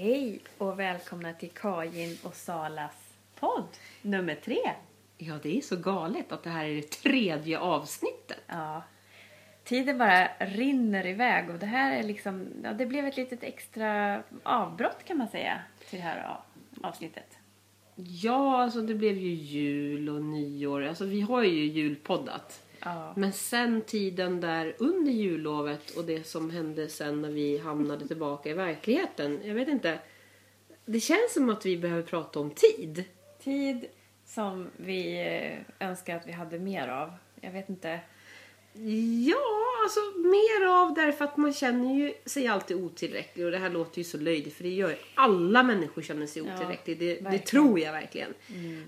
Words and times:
Hej 0.00 0.40
och 0.58 0.78
välkomna 0.78 1.32
till 1.32 1.50
Kajin 1.50 2.18
och 2.22 2.34
Salas 2.34 3.14
podd 3.34 3.68
nummer 4.02 4.34
tre. 4.34 4.58
Ja, 5.16 5.38
det 5.42 5.58
är 5.58 5.60
så 5.60 5.76
galet 5.76 6.32
att 6.32 6.42
det 6.42 6.50
här 6.50 6.64
är 6.64 6.74
det 6.74 6.90
tredje 6.90 7.58
avsnittet. 7.58 8.38
Ja, 8.46 8.82
tiden 9.64 9.98
bara 9.98 10.28
rinner 10.38 11.06
iväg 11.06 11.50
och 11.50 11.58
det 11.58 11.66
här 11.66 11.98
är 11.98 12.02
liksom, 12.02 12.48
ja, 12.64 12.72
det 12.72 12.86
blev 12.86 13.06
ett 13.06 13.16
litet 13.16 13.42
extra 13.42 14.22
avbrott 14.42 15.04
kan 15.04 15.18
man 15.18 15.28
säga 15.28 15.60
till 15.88 15.98
det 15.98 16.04
här 16.04 16.38
avsnittet. 16.82 17.38
Ja, 17.94 18.62
alltså 18.62 18.80
det 18.80 18.94
blev 18.94 19.16
ju 19.16 19.34
jul 19.34 20.08
och 20.08 20.22
nyår. 20.22 20.82
Alltså 20.82 21.04
vi 21.04 21.20
har 21.20 21.42
ju 21.42 21.64
julpoddat. 21.64 22.67
Ja, 22.80 23.12
Men 23.16 23.32
sen 23.32 23.82
tiden 23.82 24.40
där 24.40 24.74
under 24.78 25.12
jullovet 25.12 25.90
och 25.96 26.04
det 26.04 26.26
som 26.26 26.50
hände 26.50 26.88
sen 26.88 27.22
när 27.22 27.30
vi 27.30 27.58
hamnade 27.58 28.08
tillbaka 28.08 28.50
i 28.50 28.52
verkligheten. 28.52 29.40
Jag 29.44 29.54
vet 29.54 29.68
inte. 29.68 29.98
Det 30.84 31.00
känns 31.00 31.32
som 31.34 31.50
att 31.50 31.66
vi 31.66 31.76
behöver 31.76 32.02
prata 32.02 32.40
om 32.40 32.50
tid. 32.50 33.04
tid 33.44 33.86
som 34.26 34.68
vi 34.76 35.26
eh, 35.80 35.88
önskar 35.88 36.16
att 36.16 36.26
vi 36.26 36.32
hade 36.32 36.58
mer 36.58 36.88
av. 36.88 37.12
Jag 37.40 37.52
vet 37.52 37.68
inte. 37.68 38.00
Ja, 39.26 39.36
alltså 39.84 40.00
mer 40.18 40.66
av 40.66 40.94
därför 40.94 41.24
att 41.24 41.36
man 41.36 41.52
känner 41.52 41.94
ju 41.94 42.12
sig 42.24 42.46
alltid 42.48 42.76
otillräcklig. 42.76 43.44
Och 43.46 43.50
det 43.52 43.58
här 43.58 43.70
låter 43.70 43.98
ju 43.98 44.04
så 44.04 44.18
löjligt 44.18 44.54
för 44.54 44.62
det 44.64 44.68
gör 44.70 44.88
ju 44.88 44.96
alla 45.14 45.62
människor 45.62 46.02
känner 46.02 46.26
sig 46.26 46.42
Ja, 46.46 46.54
otillräcklig. 46.54 46.98
det, 46.98 47.14
det 47.14 47.20
verkligen. 47.20 47.44
tror 47.46 47.78
jag 47.80 47.92
verkligen. 47.92 48.34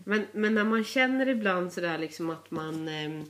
Men, 0.04 0.26
men 0.32 0.54
när 0.54 0.64
man 0.64 0.84
känner 0.84 1.28
ibland 1.28 1.72
sådär 1.72 1.98
liksom 1.98 2.30
att 2.30 2.50
man... 2.50 2.88
ehm, 2.88 3.24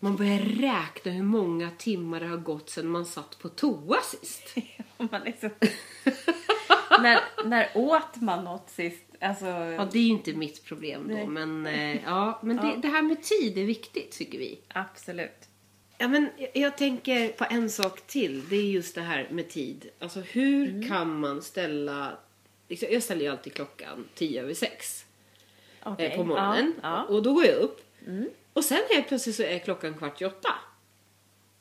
man 0.00 0.16
börjar 0.16 0.38
räkna 0.38 1.12
hur 1.12 1.22
många 1.22 1.70
timmar 1.78 2.20
det 2.20 2.26
har 2.26 2.36
gått 2.36 2.70
sedan 2.70 2.86
man 2.88 3.06
satt 3.06 3.38
på 3.38 3.48
toa 3.48 3.96
sist. 4.02 4.54
Man 5.10 5.22
liksom... 5.24 5.50
när, 7.02 7.20
när 7.44 7.68
åt 7.74 8.16
man 8.20 8.44
något 8.44 8.70
sist? 8.70 9.04
Alltså, 9.20 9.46
Ja, 9.46 9.88
det 9.92 9.98
är 9.98 10.02
ju 10.02 10.08
inte 10.08 10.32
mitt 10.32 10.64
problem 10.64 11.08
då. 11.08 11.14
Nej. 11.14 11.26
Men, 11.26 11.66
eh, 11.66 12.02
ja, 12.04 12.40
men 12.42 12.56
Ja. 12.56 12.62
Det, 12.62 12.76
det 12.82 12.88
här 12.88 13.02
med 13.02 13.22
tid 13.22 13.58
är 13.58 13.64
viktigt 13.64 14.10
tycker 14.12 14.38
vi. 14.38 14.58
absolut. 14.68 15.48
Ja, 15.98 16.08
men 16.08 16.28
jag- 16.54 16.78
tänker 16.78 17.28
på 17.28 17.44
en 17.50 17.70
sak 17.70 18.00
till. 18.06 18.48
Det 18.48 18.56
är 18.56 18.62
just 18.70 18.94
det 18.94 19.00
här 19.00 19.28
med 19.30 19.48
tid. 19.48 19.90
Alltså 19.98 20.20
hur 20.20 20.68
Mm. 20.68 20.88
kan 20.88 21.20
man 21.20 21.42
ställa... 21.42 22.12
Liksom, 22.68 22.88
jag 22.92 23.02
ställer 23.02 23.22
ju 23.22 23.28
alltid 23.30 23.54
klockan 23.54 24.08
tio 24.14 24.42
över 24.42 24.54
sex 24.54 25.04
Okej. 25.82 26.06
eh, 26.06 26.16
på 26.16 26.24
morgonen. 26.24 26.72
Ja, 26.82 26.88
ja. 27.08 27.14
Och 27.14 27.22
då 27.22 27.32
går 27.34 27.44
jag 27.46 27.56
upp. 27.56 27.80
Mm. 28.06 28.28
Och 28.52 28.64
sen 28.64 28.82
helt 28.90 29.08
plötsligt 29.08 29.36
så 29.36 29.42
är 29.42 29.58
klockan 29.58 29.94
kvart 29.94 30.22
i 30.22 30.24
åtta. 30.24 30.54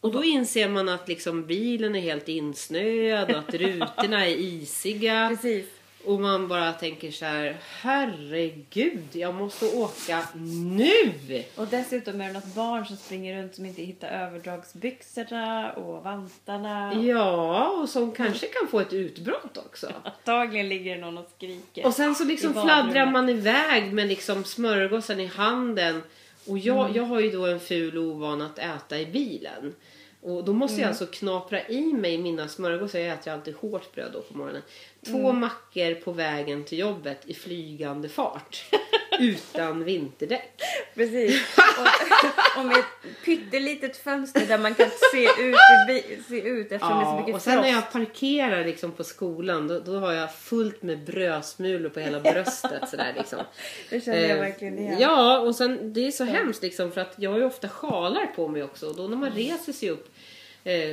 Och 0.02 0.12
då 0.12 0.24
inser 0.24 0.70
man 0.70 0.90
att 0.90 1.08
liksom 1.08 1.46
bilen 1.46 1.96
är 1.96 2.00
helt 2.00 2.28
insnöad 2.28 3.32
och 3.32 3.40
att 3.40 3.54
rutorna 3.54 4.26
är 4.26 4.36
isiga. 4.36 5.30
Precis. 5.42 5.66
Och 6.06 6.22
man 6.22 6.48
bara 6.48 6.74
tänker 6.74 7.12
så 7.12 7.26
här, 7.26 7.58
herregud, 7.82 9.08
jag 9.12 9.36
måste 9.36 9.66
åka 9.66 10.24
nu! 10.36 11.44
Och 11.56 11.68
dessutom 11.68 12.22
är 12.22 12.28
det 12.28 12.34
något 12.34 12.56
barn 12.56 12.86
som 12.86 12.98
springer 12.98 13.42
runt 13.42 13.56
som 13.56 13.66
inte 13.66 13.82
hittar 13.82 14.08
överdragsbyxorna 14.08 15.72
och 15.72 16.04
vantarna. 16.04 16.94
Ja, 16.94 17.70
och 17.70 17.90
som 17.90 18.12
kanske 18.12 18.48
kan 18.48 18.68
få 18.68 18.80
ett 18.80 18.94
utbrott 18.94 19.58
också. 19.58 19.88
Antagligen 20.04 20.70
ligger 20.70 20.96
det 20.96 21.02
någon 21.02 21.18
och 21.18 21.32
skriker. 21.36 21.86
Och 21.86 21.94
sen 21.94 22.16
så 22.16 22.24
liksom 22.24 22.54
fladdrar 22.54 23.12
man 23.12 23.30
iväg 23.30 23.94
med 23.94 24.08
liksom 24.08 24.44
smörgåsen 24.44 25.20
i 25.20 25.26
handen. 25.26 26.02
Och 26.50 26.58
jag, 26.58 26.80
Mm. 26.86 26.94
jag 26.98 27.04
har 27.04 27.20
ju 27.20 27.32
då 27.32 27.46
en 27.48 27.60
ful 27.60 27.98
ovana 27.98 28.46
att 28.46 28.60
äta 28.60 29.00
i 29.00 29.06
bilen. 29.06 29.76
Och 30.22 30.44
då 30.44 30.54
måste 30.54 30.74
Mm. 30.74 30.82
jag 30.82 30.90
alltså 30.90 31.06
knapra 31.06 31.68
i 31.68 31.82
mig 31.94 32.18
mina 32.18 32.48
smörgåsar. 32.48 33.00
Jag 33.00 33.14
äter 33.14 33.28
ju 33.28 33.34
alltid 33.40 33.56
hårt 33.56 33.96
bröd 33.96 34.10
då 34.14 34.22
på 34.22 34.38
morgonen. 34.38 34.62
Två 35.12 35.30
Mm. 35.30 35.40
mackor 35.42 35.94
på 35.96 36.12
vägen 36.12 36.64
till 36.64 36.80
jobbet 36.80 37.22
i 37.26 37.34
flygande 37.34 38.10
fart. 38.10 38.66
utan 39.20 39.84
vinterdäck. 39.84 40.62
Precis. 40.96 41.58
Och, 41.80 42.60
och 42.60 42.66
med 42.66 42.78
ett 42.78 43.26
pyttelitet 43.26 43.98
fönster 43.98 44.46
där 44.48 44.58
man 44.58 44.76
kan 44.76 44.90
se 45.12 45.24
ut, 45.24 45.56
se 46.28 46.42
ut 46.42 46.72
eftersom 46.72 46.98
det 47.00 47.04
är 47.06 47.12
så 47.12 47.20
mycket 47.20 47.36
och 47.36 47.42
sen 47.42 47.56
när 47.56 47.64
frost. 47.64 47.76
jag 47.76 47.92
parkerar 47.92 48.66
liksom 48.66 48.92
på 48.92 49.04
skolan 49.04 49.68
då, 49.68 49.80
då 49.80 50.00
har 50.00 50.14
jag 50.14 50.36
fullt 50.36 50.84
med 50.84 51.04
brödsmulor 51.06 51.90
på 51.90 52.00
hela 52.00 52.20
bröstet 52.20 52.90
sådär 52.90 53.14
liksom. 53.18 53.40
Det 53.90 54.02
känner 54.02 54.20
jag 54.22 54.30
Eh, 54.32 54.40
verkligen 54.40 54.80
igen. 54.80 54.98
Ja, 55.00 55.40
och 55.40 55.56
sen 55.56 55.94
det 55.94 56.08
är 56.08 56.12
så 56.12 56.24
hemskt 56.24 56.64
liksom 56.64 56.92
för 56.92 57.02
att 57.02 57.14
jag 57.18 57.32
har 57.32 57.38
ju 57.38 57.46
ofta 57.46 57.70
sjalar 57.70 58.26
på 58.26 58.48
mig 58.48 58.64
också 58.64 58.88
och 58.90 58.96
då 58.96 59.08
när 59.08 59.18
man 59.18 59.32
reser 59.32 59.74
sig 59.74 59.90
upp 59.90 60.10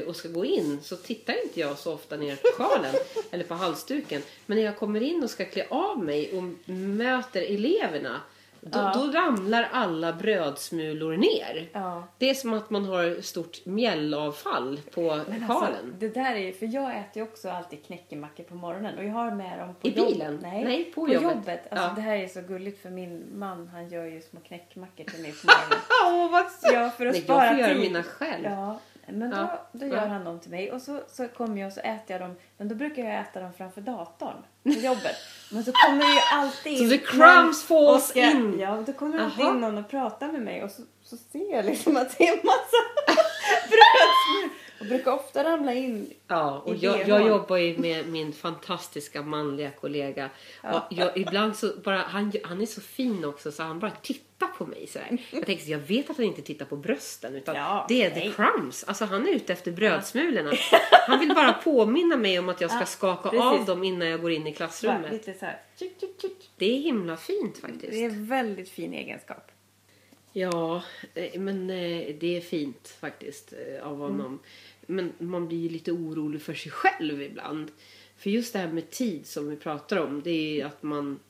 och 0.09 0.17
ska 0.17 0.29
gå 0.29 0.45
in 0.45 0.79
så 0.83 0.97
tittar 0.97 1.43
inte 1.45 1.61
jag 1.61 1.79
så 1.79 1.95
ofta 1.95 2.17
ner 2.17 2.37
på 2.37 2.49
sjalen 2.63 2.95
eller 3.31 3.45
på 3.45 3.55
halsduken. 3.55 4.23
Men 4.47 4.59
när 4.59 4.65
jag 4.65 4.77
kommer 4.77 5.03
in 5.03 5.23
och 5.25 5.31
ska 5.31 5.45
klä 5.45 5.67
av 5.71 6.05
mig 6.05 6.31
och 6.39 6.71
möter 6.71 7.43
eleverna 7.43 8.21
då, 8.61 8.79
Ja. 8.79 8.93
då 8.95 9.13
ramlar 9.19 9.69
alla 9.73 10.13
brödsmulor 10.13 11.17
ner. 11.17 11.69
Ja. 11.73 12.09
Det 12.19 12.31
är 12.31 12.35
som 12.35 12.53
att 12.55 12.71
man 12.71 12.85
har 12.85 13.21
stort 13.23 13.67
mjällavfall 13.67 14.81
på 14.95 15.01
Men 15.29 15.43
alltså, 15.43 15.59
sjalen. 15.61 15.95
det 15.99 16.09
där 16.09 16.35
är 16.37 16.53
för 16.53 16.67
jag 16.67 16.91
äter 16.91 17.11
ju 17.15 17.23
också 17.23 17.51
alltid 17.51 17.85
knäckemackor 17.87 18.45
på 18.45 18.55
morgonen 18.55 18.99
och 18.99 19.05
jag 19.05 19.13
har 19.13 19.31
med 19.31 19.59
dem 19.59 19.75
på 19.81 19.89
I 19.89 19.91
jobb- 19.91 20.07
bilen? 20.09 20.39
Nej, 20.43 20.65
Nej, 20.65 20.85
på, 20.85 21.07
på 21.07 21.13
jobbet. 21.13 21.23
jobbet. 21.37 21.61
Alltså, 21.71 21.87
Ja. 21.87 21.93
Det 21.97 22.01
här 22.01 22.17
är 22.17 22.29
så 22.29 22.41
gulligt 22.41 22.83
för 22.83 22.91
min 22.91 23.25
man 23.35 23.69
han 23.69 23.89
gör 23.89 24.05
ju 24.05 24.21
små 24.23 24.41
knäckemackor 24.41 25.05
till 25.05 25.23
mig 25.23 25.33
på 25.33 25.47
morgonen. 25.47 25.79
Åh, 26.07 26.31
vad 26.33 26.51
så... 26.53 26.73
ja, 26.75 26.91
för 26.91 27.07
att 27.07 27.13
Nej, 27.13 27.23
spara 27.23 27.45
jag 27.45 27.51
får 27.55 27.61
göra 27.61 27.73
tid. 27.75 27.81
mina 27.91 28.03
själv. 28.03 28.45
Ja, 28.45 28.81
men 29.13 29.31
då, 29.31 29.37
Ja. 29.37 29.67
då 29.73 29.87
gör 29.87 30.07
han 30.07 30.25
dem 30.25 30.41
till 30.41 30.51
mig 30.51 30.73
och 30.73 30.83
så, 30.83 31.01
så 31.09 31.29
kommer 31.29 31.61
jag 31.61 31.67
och 31.67 31.73
så 31.73 31.81
äter 31.81 32.05
jag 32.09 32.21
dem. 32.21 32.37
Men 32.59 32.69
då 32.69 32.75
brukar 32.75 33.03
jag 33.03 33.21
äta 33.21 33.41
dem 33.41 33.53
framför 33.53 33.81
datorn 33.81 34.37
på 34.63 34.69
jobbet. 34.87 35.17
Men 35.53 35.65
så 35.65 35.73
kommer 35.73 36.05
ju 36.05 36.21
alltid 36.33 36.73
in... 36.73 36.91
Så 36.91 36.97
the 36.97 37.03
crumbs 37.05 37.65
falls 37.65 38.09
ska- 38.09 38.21
in. 38.21 38.59
Ja, 38.61 38.83
då 38.87 38.93
kommer 38.93 39.19
alltid 39.19 39.45
in 39.47 39.61
någon 39.61 39.79
och 39.79 39.89
pratar 39.91 40.29
med 40.33 40.43
mig 40.43 40.65
och 40.65 40.71
så, 40.71 40.83
så 41.03 41.17
ser 41.17 41.53
jag 41.57 41.65
liksom 41.65 41.97
att 41.97 42.19
det 42.19 42.29
är 42.29 42.33
en 42.33 42.41
massa 42.45 42.77
Och 44.87 44.91
brukar 44.97 45.13
ofta 45.13 45.45
ramla 45.45 45.75
in 45.75 46.11
Ja, 46.29 46.63
och 46.65 46.75
i 46.75 46.79
jag, 46.79 47.09
jag 47.09 47.29
jobbar 47.29 47.57
ju 47.57 47.79
med 47.79 48.09
min 48.09 48.33
fantastiska 48.33 49.23
manliga 49.23 49.71
kollega. 49.71 50.31
Och 50.63 50.83
jag, 50.91 51.19
ibland 51.19 51.57
så 51.57 51.73
bara, 51.85 51.99
han, 51.99 52.33
han 52.45 52.61
är 52.63 52.67
så 52.67 52.81
fin 52.81 53.25
också 53.25 53.53
så 53.53 53.63
han 53.63 53.79
bara 53.79 53.91
tittar 53.91 54.47
på 54.47 54.67
mig 54.67 54.87
sådär. 54.87 55.19
Jag 55.31 55.47
tänker 55.47 55.65
så, 55.65 55.71
jag 55.71 55.79
vet 55.79 56.11
att 56.11 56.17
han 56.17 56.27
inte 56.27 56.43
tittar 56.43 56.67
på 56.67 56.77
brösten 56.77 57.35
utan 57.35 57.57
Ja, 57.57 57.87
det 57.89 58.03
är 58.03 58.11
the 58.11 58.21
nej. 58.21 58.33
crumbs. 58.37 58.85
Alltså 58.85 59.05
han 59.05 59.29
är 59.29 59.33
ute 59.33 59.53
efter 59.53 59.73
brödsmulorna. 59.73 60.53
Han 61.09 61.21
vill 61.21 61.35
bara 61.35 61.53
påminna 61.53 62.17
mig 62.17 62.39
om 62.39 62.49
att 62.49 62.61
jag 62.61 62.71
ska 62.71 62.81
Ja, 62.81 62.87
skaka 62.87 63.29
precis. 63.29 63.45
av 63.45 63.65
dem 63.65 63.85
innan 63.85 64.09
jag 64.09 64.21
går 64.21 64.31
in 64.33 64.47
i 64.47 64.53
klassrummet. 64.53 65.13
lite 65.13 65.35
så 65.35 65.45
här. 65.45 65.61
Det 66.57 66.77
är 66.77 66.81
himla 66.81 67.17
fint 67.17 67.59
faktiskt. 67.59 67.93
Det 67.93 68.05
är 68.05 68.09
en 68.11 68.27
väldigt 68.27 68.69
fin 68.69 68.95
egenskap. 68.95 69.51
Ja, 70.33 70.83
eh, 71.15 71.41
men 71.41 71.71
eh, 71.71 72.15
det 72.21 72.37
är 72.37 72.41
fint 72.41 72.97
faktiskt 73.01 73.53
eh, 73.53 73.87
av 73.87 73.99
honom. 73.99 74.39
Men 74.87 75.13
man 75.19 75.49
blir 75.49 75.59
ju 75.59 75.69
lite 75.69 75.93
orolig 75.93 76.43
för 76.43 76.55
sig 76.55 76.73
själv 76.73 77.23
ibland. 77.23 77.71
För 78.17 78.31
just 78.31 78.53
det 78.53 78.59
här 78.59 78.69
med 78.69 78.91
tid 78.91 79.27
som 79.27 79.49
vi 79.49 79.57
pratar 79.57 79.97
om, 79.97 80.23
det 80.23 80.31
är 80.31 80.55
ju 80.55 80.63
att 80.63 80.83
man... 80.83 81.21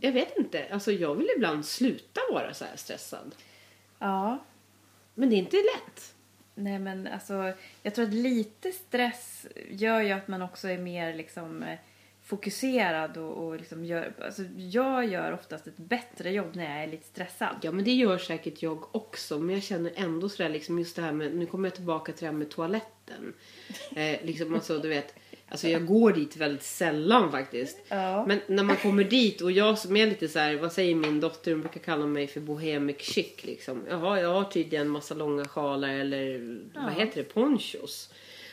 Jag 0.00 0.12
vet 0.12 0.36
inte, 0.36 0.68
alltså 0.72 0.92
jag 0.92 1.14
vill 1.14 1.28
ibland 1.36 1.66
sluta 1.66 2.20
vara 2.32 2.54
så 2.54 2.64
här 2.64 2.76
stressad. 2.76 3.34
Ja, 3.98 4.44
Men 5.14 5.30
det 5.30 5.36
är 5.36 5.38
inte 5.38 5.56
lätt. 5.56 6.14
Nej 6.54 6.78
men 6.78 7.06
alltså, 7.06 7.52
jag 7.82 7.94
tror 7.94 8.04
att 8.04 8.14
lite 8.14 8.72
stress 8.72 9.46
gör 9.70 10.00
ju 10.00 10.10
att 10.10 10.28
man 10.28 10.42
också 10.42 10.68
är 10.68 10.78
mer 10.78 11.14
liksom 11.14 11.62
eh, 11.62 11.78
fokuserad 12.22 13.16
och, 13.16 13.46
och 13.46 13.56
liksom 13.56 13.84
gör, 13.84 14.12
alltså 14.24 14.42
jag 14.56 15.06
gör 15.06 15.32
oftast 15.32 15.66
ett 15.66 15.76
bättre 15.76 16.30
jobb 16.30 16.56
när 16.56 16.64
jag 16.64 16.82
är 16.82 16.86
lite 16.86 17.06
stressad. 17.06 17.56
Ja, 17.62 17.72
men 17.72 17.84
det 17.84 17.92
gör 17.92 18.18
säkert 18.18 18.62
jag 18.62 18.96
också. 18.96 19.38
Men 19.38 19.54
jag 19.54 19.64
känner 19.64 19.92
ändå 19.96 20.28
sådär 20.28 20.48
liksom 20.48 20.78
just 20.78 20.96
det 20.96 21.02
här 21.02 21.12
med, 21.12 21.34
nu 21.34 21.46
kommer 21.46 21.68
jag 21.68 21.74
tillbaka 21.74 22.12
till 22.12 22.20
det 22.20 22.30
här 22.32 22.38
med 22.38 22.50
toaletten. 23.06 23.34
Eh, 23.96 24.26
liksom 24.26 24.54
alltså 24.54 24.78
du 24.78 24.88
vet, 24.88 25.14
alltså 25.48 25.68
jag 25.68 25.86
går 25.86 26.12
dit 26.12 26.36
väldigt 26.36 26.62
sällan 26.62 27.32
faktiskt. 27.32 27.78
Ja. 27.88 28.26
Men 28.26 28.40
när 28.46 28.62
man 28.62 28.76
kommer 28.76 29.04
dit 29.04 29.40
och 29.40 29.52
jag 29.52 29.78
som 29.78 29.96
är 29.96 30.06
lite 30.06 30.28
så 30.28 30.38
här, 30.38 30.56
vad 30.56 30.72
säger 30.72 30.94
min 30.94 31.20
dotter, 31.20 31.50
hon 31.50 31.60
brukar 31.60 31.80
kalla 31.80 32.06
mig 32.06 32.26
för 32.26 32.40
bohemic 32.40 33.00
chic 33.00 33.44
liksom. 33.44 33.84
Jaha, 33.90 34.20
jag 34.20 34.34
har 34.34 34.44
tydligen 34.44 34.88
massa 34.88 35.14
långa 35.14 35.44
sjalar 35.44 35.88
eller 35.88 36.58
vad 36.74 36.92
heter 36.92 37.16
det, 37.16 37.34
ponchos. 37.34 38.08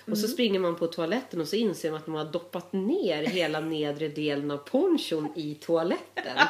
Och 0.05 0.17
så 0.17 0.27
springer 0.27 0.59
man 0.59 0.75
på 0.75 0.87
toaletten 0.87 1.41
och 1.41 1.47
så 1.47 1.55
inser 1.55 1.91
man 1.91 1.99
att 1.99 2.07
man 2.07 2.25
har 2.25 2.33
doppat 2.33 2.73
ner 2.73 3.23
hela 3.25 3.59
nedre 3.59 4.07
delen 4.07 4.51
av 4.51 4.57
ponchon 4.57 5.33
i 5.35 5.55
toaletten. 5.55 6.37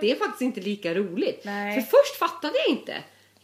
Det 0.00 0.10
är 0.10 0.16
faktiskt 0.16 0.42
inte 0.42 0.60
lika 0.60 0.94
roligt. 0.94 1.44
Nej. 1.44 1.74
För 1.74 1.80
först 1.80 2.16
fattade 2.16 2.54
jag 2.58 2.78
inte. 2.78 2.94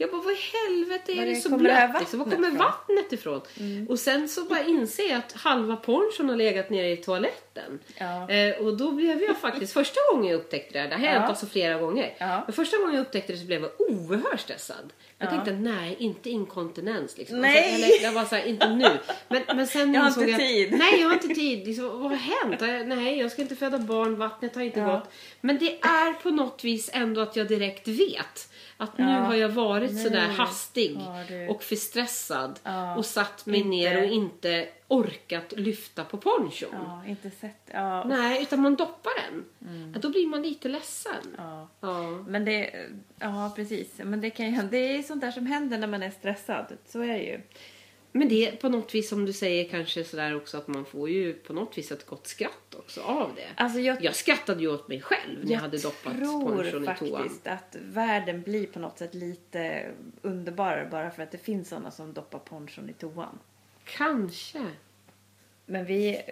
Jag 0.00 0.10
bara, 0.10 0.22
vad 0.22 0.32
i 0.32 0.36
helvete 0.68 1.12
är 1.12 1.26
det, 1.26 1.30
det- 1.32 1.36
så 1.40 1.48
det 1.48 1.56
blött? 1.56 1.90
Liksom? 2.00 2.18
Var 2.18 2.30
kommer 2.30 2.48
från? 2.48 2.58
vattnet 2.58 3.12
ifrån? 3.12 3.40
Och 3.88 3.98
sen 3.98 4.28
så 4.28 4.44
bara 4.44 4.62
inser 4.64 5.08
jag 5.08 5.18
att 5.18 5.32
halva 5.32 5.76
ponchon 5.76 6.28
har 6.28 6.36
legat 6.36 6.70
nere 6.70 6.90
i 6.90 6.96
toaletten. 6.96 7.78
Ja. 7.98 8.30
Eh, 8.30 8.56
och 8.56 8.76
då 8.76 8.92
blev 8.92 9.22
jag 9.22 9.36
faktiskt, 9.38 9.72
första 9.72 10.00
gången 10.12 10.30
jag 10.30 10.38
upptäckte 10.40 10.72
det 10.72 10.78
här, 10.80 10.88
det 10.88 10.94
har 10.94 11.00
hänt 11.02 11.22
Ja. 11.22 11.28
alltså 11.28 11.46
flera 11.46 11.78
gånger. 11.78 12.14
Ja. 12.18 12.42
Men 12.46 12.52
första 12.52 12.76
gången 12.78 12.94
jag 12.94 13.00
upptäckte 13.02 13.32
det 13.32 13.38
så 13.38 13.44
blev 13.46 13.62
jag 13.62 13.70
oerhört 13.78 14.40
stressad. 14.40 14.92
Jag 15.18 15.26
Ja. 15.26 15.30
tänkte 15.30 15.52
nej, 15.52 15.96
inte 15.98 16.30
inkontinens 16.30 17.18
liksom. 17.18 17.40
Nej! 17.40 17.72
Alltså, 17.74 17.86
eller, 17.94 18.02
jag 18.04 18.12
var 18.12 18.24
så 18.24 18.34
här, 18.34 18.44
inte 18.44 18.68
nu. 18.68 18.88
Men, 19.28 19.42
men 19.56 19.66
sen 19.66 19.94
Jag 19.94 20.00
har 20.00 20.08
inte 20.08 20.30
jag, 20.30 20.40
tid. 20.40 20.72
Nej, 20.78 21.00
jag 21.00 21.08
har 21.08 21.14
inte 21.14 21.28
tid. 21.28 21.66
Liksom, 21.66 22.02
vad 22.02 22.10
har 22.10 22.16
hänt? 22.16 22.88
Nej, 22.88 23.18
jag 23.18 23.32
ska 23.32 23.42
inte 23.42 23.56
föda 23.56 23.78
barn, 23.78 24.16
vattnet 24.16 24.54
har 24.54 24.62
inte 24.62 24.80
gått. 24.80 25.10
Men 25.40 25.58
det 25.58 25.72
är 25.80 26.12
på 26.12 26.30
något 26.30 26.64
vis 26.64 26.90
ändå 26.92 27.20
att 27.20 27.36
jag 27.36 27.48
direkt 27.48 27.88
vet 27.88 28.47
att 28.80 28.98
nu 28.98 29.04
Ja. 29.04 29.10
har 29.10 29.34
jag 29.34 29.48
varit 29.48 29.92
Nu 29.92 29.98
sådär 30.04 30.28
hastig 30.28 30.98
och 31.48 31.62
för 31.62 31.76
stressad 31.76 32.60
Ja. 32.62 32.96
och 32.96 33.06
satt 33.06 33.46
mig 33.46 33.56
Inte- 33.58 33.68
ner 33.68 33.98
och 34.02 34.04
inte 34.08 34.68
orkat 34.88 35.52
lyfta 35.56 36.04
på 36.04 36.16
ponchon. 36.16 36.68
Ja, 36.72 37.02
inte 37.06 37.30
sett. 37.30 37.70
Ja. 37.72 38.04
Nej, 38.04 38.42
utan 38.42 38.60
man 38.62 38.74
doppar 38.74 39.12
den. 39.30 39.44
Ja, 39.94 40.00
då 40.00 40.10
blir 40.10 40.26
man 40.26 40.42
lite 40.42 40.68
ledsen. 40.68 41.34
ja. 41.36 41.68
Ja. 41.80 42.02
Men 42.26 42.44
det, 42.44 42.86
ja 43.18 43.52
precis. 43.56 43.88
Men 43.98 44.20
det 44.20 44.30
kan. 44.30 44.68
Det 44.70 44.76
är 44.96 45.02
sånt 45.02 45.20
där 45.20 45.30
som 45.30 45.46
händer 45.46 45.78
när 45.78 45.86
man 45.86 46.02
är 46.02 46.10
stressad. 46.10 46.76
Så 46.86 47.00
är 47.02 47.06
det 47.08 47.22
ju. 47.24 47.40
Men 48.12 48.28
det 48.28 48.48
är 48.48 48.56
på 48.56 48.68
något 48.68 48.94
vis 48.94 49.08
som 49.08 49.26
du 49.26 49.32
säger 49.32 49.64
kanske 49.64 50.04
sådär 50.04 50.36
också 50.36 50.58
att 50.58 50.68
man 50.68 50.84
får 50.84 51.10
ju 51.10 51.34
på 51.34 51.52
något 51.52 51.78
vis 51.78 51.92
ett 51.92 52.06
gott 52.06 52.26
skratt 52.26 52.74
också 52.78 53.00
av 53.00 53.32
det. 53.36 53.46
Alltså 53.54 53.80
jag, 53.80 54.04
Jag 54.04 54.14
skrattade 54.14 54.60
ju 54.60 54.68
åt 54.68 54.88
mig 54.88 55.00
själv 55.00 55.44
när 55.44 55.52
jag, 55.52 55.60
hade 55.60 55.78
doppat 55.78 56.16
tror 56.16 56.42
ponchon 56.42 56.82
i 56.82 56.86
toan. 56.86 57.22
faktiskt 57.22 57.46
att 57.46 57.76
världen 57.82 58.42
blir 58.42 58.66
på 58.66 58.78
något 58.78 58.98
sätt 58.98 59.14
lite 59.14 59.90
underbarare 60.22 60.88
bara 60.90 61.10
för 61.10 61.22
att 61.22 61.30
det 61.30 61.38
finns 61.38 61.68
såna 61.68 61.90
som 61.90 62.12
doppar 62.12 62.38
ponchon 62.38 62.90
i 62.90 62.92
toan. 62.92 63.38
Kanske. 63.84 64.64
Men 65.66 65.84
vi, 65.84 66.22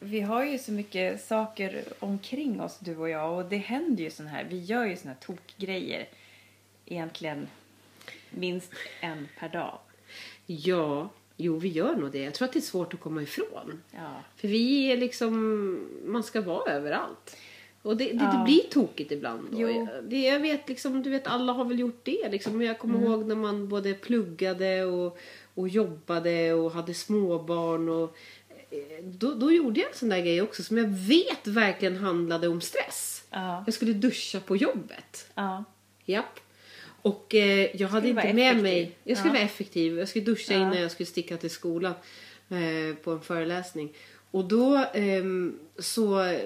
vi 0.00 0.20
har 0.20 0.44
ju 0.44 0.58
så 0.58 0.72
mycket 0.72 1.24
saker 1.24 1.84
omkring 1.98 2.60
oss 2.60 2.78
du 2.78 2.96
och 2.96 3.08
jag 3.08 3.38
och 3.38 3.44
det 3.44 3.56
händer 3.56 4.04
ju 4.04 4.10
sån 4.10 4.26
här. 4.26 4.44
Vi 4.44 4.58
gör 4.58 4.84
ju 4.84 4.96
såna 4.96 5.12
här 5.12 5.20
tokgrejer 5.20 6.08
egentligen 6.86 7.48
minst 8.30 8.72
en 9.00 9.28
per 9.38 9.48
dag. 9.48 9.78
Ja, 10.46 11.08
jo 11.36 11.58
vi 11.58 11.68
gör 11.68 11.96
nog 11.96 12.12
det. 12.12 12.18
Jag 12.18 12.34
tror 12.34 12.46
att 12.48 12.52
det 12.52 12.58
är 12.58 12.60
svårt 12.60 12.94
att 12.94 13.00
komma 13.00 13.22
ifrån. 13.22 13.82
Ja. 13.90 14.22
För 14.36 14.48
vi 14.48 14.92
är 14.92 14.96
liksom, 14.96 15.88
man 16.04 16.22
ska 16.22 16.40
vara 16.40 16.72
överallt. 16.72 17.36
Och 17.82 17.96
det, 17.96 18.04
det, 18.04 18.12
det 18.12 18.30
Ja. 18.34 18.44
blir 18.44 18.60
tokigt 18.70 19.12
ibland. 19.12 19.48
Då. 19.50 19.60
Jo. 19.60 19.88
Det, 20.02 20.20
jag 20.22 20.40
vet 20.40 20.68
liksom, 20.68 21.02
du 21.02 21.10
vet 21.10 21.26
alla 21.26 21.52
har 21.52 21.64
väl 21.64 21.78
gjort 21.80 22.00
det 22.04 22.28
liksom. 22.30 22.58
Men 22.58 22.66
jag 22.66 22.78
kommer 22.78 22.98
Mm. 22.98 23.10
ihåg 23.10 23.26
när 23.26 23.34
man 23.34 23.68
både 23.68 23.94
pluggade 23.94 24.84
och, 24.84 25.18
och 25.54 25.68
jobbade 25.68 26.52
och 26.52 26.72
hade 26.72 26.94
småbarn 26.94 27.88
och 27.88 28.16
eh, 28.70 29.04
då, 29.04 29.34
då 29.34 29.52
gjorde 29.52 29.80
jag 29.80 29.88
en 29.90 29.96
sån 29.96 30.08
där 30.08 30.20
grej 30.20 30.42
också 30.42 30.62
som 30.62 30.78
jag 30.78 30.88
vet 30.88 31.46
verkligen 31.46 31.96
handlade 31.96 32.48
om 32.48 32.60
stress. 32.60 33.24
Ja. 33.30 33.62
Jag 33.66 33.74
skulle 33.74 33.92
duscha 33.92 34.40
på 34.40 34.56
jobbet. 34.56 35.30
Ja. 35.34 35.64
Japp. 36.04 36.40
Och 37.06 37.34
eh, 37.34 37.76
jag 37.76 37.88
hade 37.88 38.08
inte 38.08 38.32
med 38.32 38.46
effektiv. 38.50 38.62
mig... 38.62 38.96
Jag 39.04 39.18
skulle 39.18 39.30
Ja. 39.34 39.38
vara 39.38 39.44
effektiv. 39.44 39.98
Jag 39.98 40.08
skulle 40.08 40.24
duscha 40.24 40.52
Ja. 40.54 40.58
innan 40.60 40.80
jag 40.80 40.90
skulle 40.90 41.06
sticka 41.06 41.36
till 41.36 41.50
skolan 41.50 41.94
eh, 42.50 42.96
på 43.02 43.10
en 43.10 43.20
föreläsning. 43.20 43.92
Och 44.30 44.44
då 44.44 44.84
ehm, 44.94 45.58
så 45.78 46.36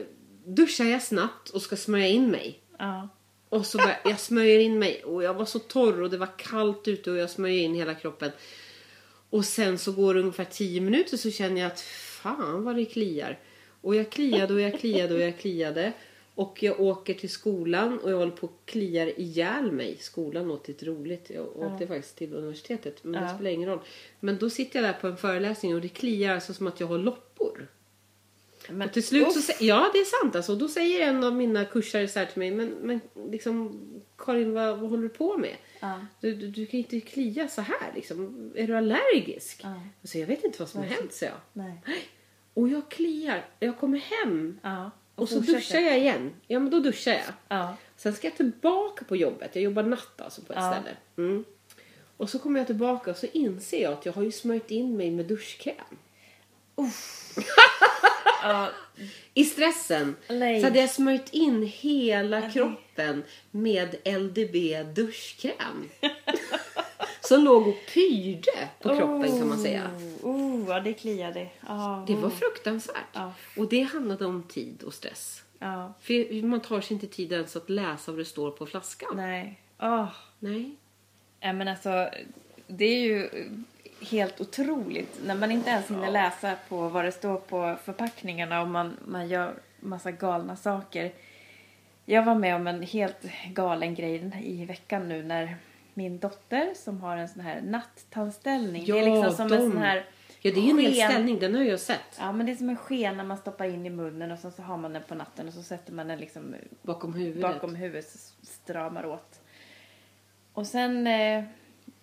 duschar 0.45 0.85
jag 0.85 1.03
snabbt 1.03 1.49
och 1.51 1.63
ska 1.63 1.77
smörja 1.77 2.07
in 2.07 2.31
mig. 2.31 2.59
Ja. 2.79 3.09
Och 3.49 3.67
så 3.67 3.79
bara, 3.79 3.97
jag 4.05 4.21
smörjer 4.21 4.59
in 4.59 4.79
mig 4.79 5.05
och 5.05 5.23
jag 5.23 5.35
var 5.35 5.45
så 5.45 5.59
torr 5.59 6.03
och 6.03 6.11
det 6.11 6.19
var 6.19 6.39
kallt 6.39 6.89
ute 6.89 7.11
och 7.11 7.17
jag 7.17 7.31
smörjer 7.31 7.61
in 7.63 7.75
hela 7.75 7.95
kroppen. 7.95 8.31
Och 9.31 9.45
sen 9.45 9.79
så 9.79 9.93
går 9.93 10.15
det 10.15 10.21
ungefär 10.21 10.45
10 10.45 10.81
minuter 10.81 11.17
så 11.17 11.31
känner 11.31 11.61
jag 11.61 11.73
att 11.73 11.81
fan 11.81 12.65
vad 12.65 12.77
det 12.77 12.85
kliar. 12.85 13.39
Och 13.81 13.97
jag 13.97 14.11
kliade 14.11 14.55
och 14.55 14.61
jag 14.61 14.81
kliade 14.81 15.15
och 15.15 15.21
jag 15.21 15.39
kliade. 15.39 15.93
Och 16.41 16.63
jag 16.63 16.81
åker 16.81 17.15
till 17.15 17.31
skolan 17.31 17.99
och 17.99 18.11
jag 18.11 18.17
håller 18.17 18.33
på 18.33 18.47
och 18.47 18.61
kliar 18.65 19.21
ihjäl 19.21 19.73
mig. 19.73 19.97
Skolan 20.01 20.49
låter 20.49 20.69
lite 20.73 20.87
roligt. 20.87 21.31
Jag 21.35 21.57
åkte 21.57 21.87
faktiskt 21.87 22.17
till 22.17 22.35
universitetet 22.35 23.05
men 23.05 23.13
det 23.23 23.29
Ja. 23.29 23.35
spelar 23.35 23.51
ingen 23.51 23.69
roll. 23.69 23.81
Men 24.21 24.39
då 24.39 24.51
sitter 24.51 24.83
jag 24.83 24.89
där 24.95 25.01
på 25.01 25.07
en 25.07 25.17
föreläsning 25.17 25.75
och 25.75 25.81
det 25.81 25.89
kliar 25.89 26.35
alltså 26.35 26.55
som 26.55 26.67
att 26.67 26.81
jag 26.81 26.87
har 26.87 26.99
loppor. 26.99 27.67
Men, 28.69 28.89
Och 28.89 28.93
till 28.95 29.07
slut 29.07 29.33
så 29.33 29.39
uff. 29.39 29.49
sä- 29.51 29.57
ja 29.65 29.91
det 29.93 29.99
är 29.99 30.21
sant 30.23 30.37
alltså. 30.37 30.55
Då 30.57 30.69
säger 30.69 31.07
en 31.09 31.25
av 31.25 31.35
mina 31.35 31.65
kursare 31.65 32.09
så 32.09 32.19
här 32.19 32.27
till 32.27 32.39
mig, 32.39 32.51
men, 32.51 32.69
men 32.69 33.01
liksom 33.31 33.81
Karin 34.19 34.53
vad, 34.55 34.79
vad 34.79 34.91
håller 34.91 35.03
du 35.03 35.09
på 35.09 35.37
med? 35.39 35.57
Ja. 35.81 36.07
Du, 36.21 36.35
du, 36.35 36.49
du 36.49 36.67
kan 36.67 36.79
inte 36.79 37.01
klia 37.01 37.49
så 37.49 37.61
här 37.61 37.93
liksom. 37.95 38.51
Är 38.57 38.67
du 38.67 38.77
allergisk? 38.77 39.61
Ja. 39.63 39.81
Alltså, 40.03 40.19
jag 40.19 40.27
vet 40.27 40.45
inte 40.45 40.59
vad 40.59 40.69
som 40.69 40.81
har 40.81 40.87
hänt 40.89 41.13
så 41.13 41.25
jag. 41.25 41.35
Nej. 41.53 41.81
Och 42.55 42.69
jag 42.69 42.91
kliar. 42.91 43.47
Jag 43.61 43.79
kommer 43.79 43.99
hem 43.99 44.59
Ja. 44.63 44.91
Och, 45.21 45.29
så 45.29 45.35
fortsätter. 45.35 45.59
duschar 45.59 45.81
jag 45.81 45.99
igen. 45.99 46.33
Ja 46.47 46.59
men 46.59 46.71
då 46.71 46.81
duschar 46.81 47.13
jag. 47.13 47.23
Ja. 47.49 47.77
Sen 47.97 48.15
ska 48.15 48.27
jag 48.27 48.37
tillbaka 48.37 49.05
på 49.05 49.17
jobbet. 49.17 49.51
Jag 49.55 49.65
jobbar 49.65 49.83
natt 49.83 50.21
alltså 50.21 50.43
på 50.43 50.53
ett 50.53 50.59
Ja. 50.59 50.73
ställe. 50.73 50.97
Mm. 51.17 51.45
Och 52.17 52.31
så 52.31 52.39
kommer 52.39 52.61
jag 52.61 52.67
tillbaka 52.67 53.11
och 53.11 53.17
så 53.17 53.27
inser 53.33 53.83
jag 53.83 53.93
att 53.93 54.07
jag 54.07 54.13
har 54.13 54.23
ju 54.23 54.33
smörjt 54.33 54.71
in 54.71 54.97
mig 54.97 55.11
med 55.11 55.27
duschkräm. 55.27 55.75
Ja. 58.43 58.69
I 59.35 59.45
stressen 59.45 60.17
Nej. 60.29 60.61
så 60.61 60.67
hade 60.67 60.81
jag 60.81 60.91
smörjt 60.91 61.29
in 61.31 61.63
hela 61.63 62.51
kroppen 62.51 63.25
med 63.51 63.97
LDB 64.05 64.55
duschkräm. 64.95 65.89
Som 67.31 67.45
låg 67.45 67.69
och 67.69 67.77
pyrde 67.95 68.69
på 68.81 68.97
kroppen 68.97 69.39
kan 69.39 69.49
man 69.49 69.59
säga. 69.59 69.91
Oh, 70.23 70.37
oh, 70.37 70.69
ja, 70.69 70.81
det 70.81 70.93
kliade. 70.93 71.49
Ja. 71.67 72.05
Det 72.07 72.15
var 72.15 72.31
fruktansvärt. 72.31 73.05
Ja. 73.13 73.33
Och 73.57 73.69
det 73.69 73.83
handlade 73.83 74.27
om 74.27 74.43
tid 74.43 74.83
och 74.83 74.95
stress. 74.95 75.43
Ja. 75.59 75.93
För 76.01 76.43
man 76.43 76.61
tar 76.61 76.81
sig 76.81 76.95
inte 76.95 77.07
tid 77.07 77.33
ens 77.33 77.57
att 77.57 77.71
läsa 77.71 78.13
vad 78.13 78.21
det 78.21 78.25
står 78.25 78.51
på 78.51 78.67
flaskan. 78.67 79.17
Nej. 79.17 79.61
Åh. 79.79 80.09
Nej. 80.39 80.77
Nej, 81.41 81.53
men 81.53 81.69
alltså, 81.69 82.11
det 82.67 82.85
är 82.85 83.01
ju 83.01 83.31
helt 84.01 84.41
otroligt 84.41 85.21
när 85.27 85.35
man 85.35 85.51
inte 85.51 85.71
ens 85.71 85.91
hinner 85.91 86.11
läsa 86.11 86.55
på 86.69 86.89
vad 86.89 87.05
det 87.05 87.13
står 87.13 87.37
på 87.37 87.77
förpackningarna 87.85 88.63
och 88.63 88.69
man, 88.69 88.97
man 89.07 89.29
gör 89.29 89.55
massa 89.81 90.11
galna 90.11 90.57
saker. 90.57 91.13
Jag 92.05 92.23
var 92.23 92.35
med 92.35 92.57
om 92.57 92.67
en 92.67 92.83
helt 92.83 93.23
galen 93.47 93.95
grej 93.95 94.33
i 94.43 94.65
veckan 94.65 95.09
nu 95.09 95.23
när 95.23 95.57
min 96.03 96.19
dotter 96.19 96.75
som 96.75 97.01
har 97.01 97.17
en 97.17 97.29
sån 97.29 97.41
här 97.43 97.61
nattandställning. 97.61 98.85
det 98.87 98.93
är 98.93 99.07
Ja, 99.09 99.15
liksom 99.23 99.37
som 99.37 99.49
de. 99.49 99.55
en 99.65 99.71
sån 99.71 99.79
här 99.83 100.07
Ja, 100.43 100.51
det 100.55 100.61
är 100.61 100.65
ju 100.65 100.71
en 100.71 100.79
hel 100.79 100.95
ställning. 100.95 101.39
Den 101.39 101.55
har 101.55 101.63
jag 101.63 101.81
sett. 101.81 102.17
Ja, 102.19 102.33
men 102.33 102.47
det 102.47 102.53
är 102.53 102.57
som 102.57 102.69
en 102.69 102.77
skena 102.77 103.25
man 103.25 103.37
stoppar 103.37 103.65
in 103.65 103.87
i 103.87 103.91
munnen 103.91 104.31
och 104.33 104.39
så, 104.39 104.51
så 104.51 104.63
har 104.63 104.77
man 104.77 104.93
den 104.93 105.03
på 105.09 105.15
natten 105.15 105.49
och 105.49 105.55
så 105.55 105.63
sätter 105.63 105.93
man 105.93 106.09
den 106.09 106.19
liksom 106.19 106.55
Bakom 106.83 107.15
huvudet. 107.15 107.43
bakom 107.43 107.75
huvudet 107.75 108.09
så 108.11 108.19
stramar 108.47 109.07
åt. 109.07 109.41
Och 110.53 110.67
sen 110.67 111.07
eh, 111.07 111.45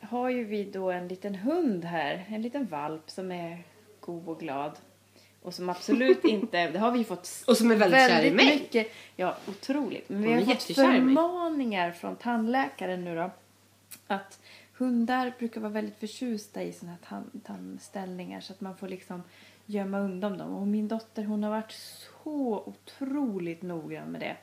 har 0.02 0.30
ju 0.30 0.44
vi 0.44 0.64
då 0.64 0.92
en 0.92 1.08
liten 1.08 1.36
hund 1.36 1.86
här, 1.86 2.26
en 2.30 2.42
liten 2.42 2.66
valp 2.66 3.10
som 3.10 3.32
är 3.32 3.64
god 4.00 4.28
och 4.28 4.40
glad. 4.40 4.72
Och 5.42 5.54
som 5.54 5.70
absolut 5.70 6.24
inte, 6.26 6.70
det 6.72 6.80
har 6.80 6.92
vi 6.92 7.04
fått 7.04 7.30
Och 7.48 7.58
som 7.58 7.72
är 7.72 7.76
väldigt 7.76 8.00
kär 8.00 8.24
i 8.24 8.32
mig. 8.32 8.46
mycket, 8.46 8.88
ja 9.16 9.38
otroligt. 9.48 10.10
Men 10.10 10.22
vi 10.22 10.34
har 10.34 10.42
fått 10.42 10.63
förmaningar 10.63 11.92
från 11.92 12.16
tandläkaren 12.16 13.04
nu 13.04 13.16
då. 13.16 13.32
Att 14.08 14.39
hundar 14.77 15.34
brukar 15.39 15.62
vara 15.62 15.72
väldigt 15.72 16.00
förtjusta 16.00 16.63
i 16.63 16.74
såna 16.74 16.91
här 16.91 17.00
tan- 17.10 17.39
tandställningar 17.46 18.41
så 18.41 18.53
att 18.53 18.62
man 18.62 18.77
får 18.77 18.88
liksom 18.88 19.24
gömma 19.65 20.00
undan 20.00 20.38
dem. 20.38 20.56
Och 20.56 20.67
min 20.67 20.88
dotter 20.88 21.24
hon 21.24 21.44
har 21.44 21.50
varit 21.50 21.72
så 22.24 22.63
otroligt 22.65 23.62
noggrann 23.62 24.12
med 24.12 24.22
det. 24.22 24.36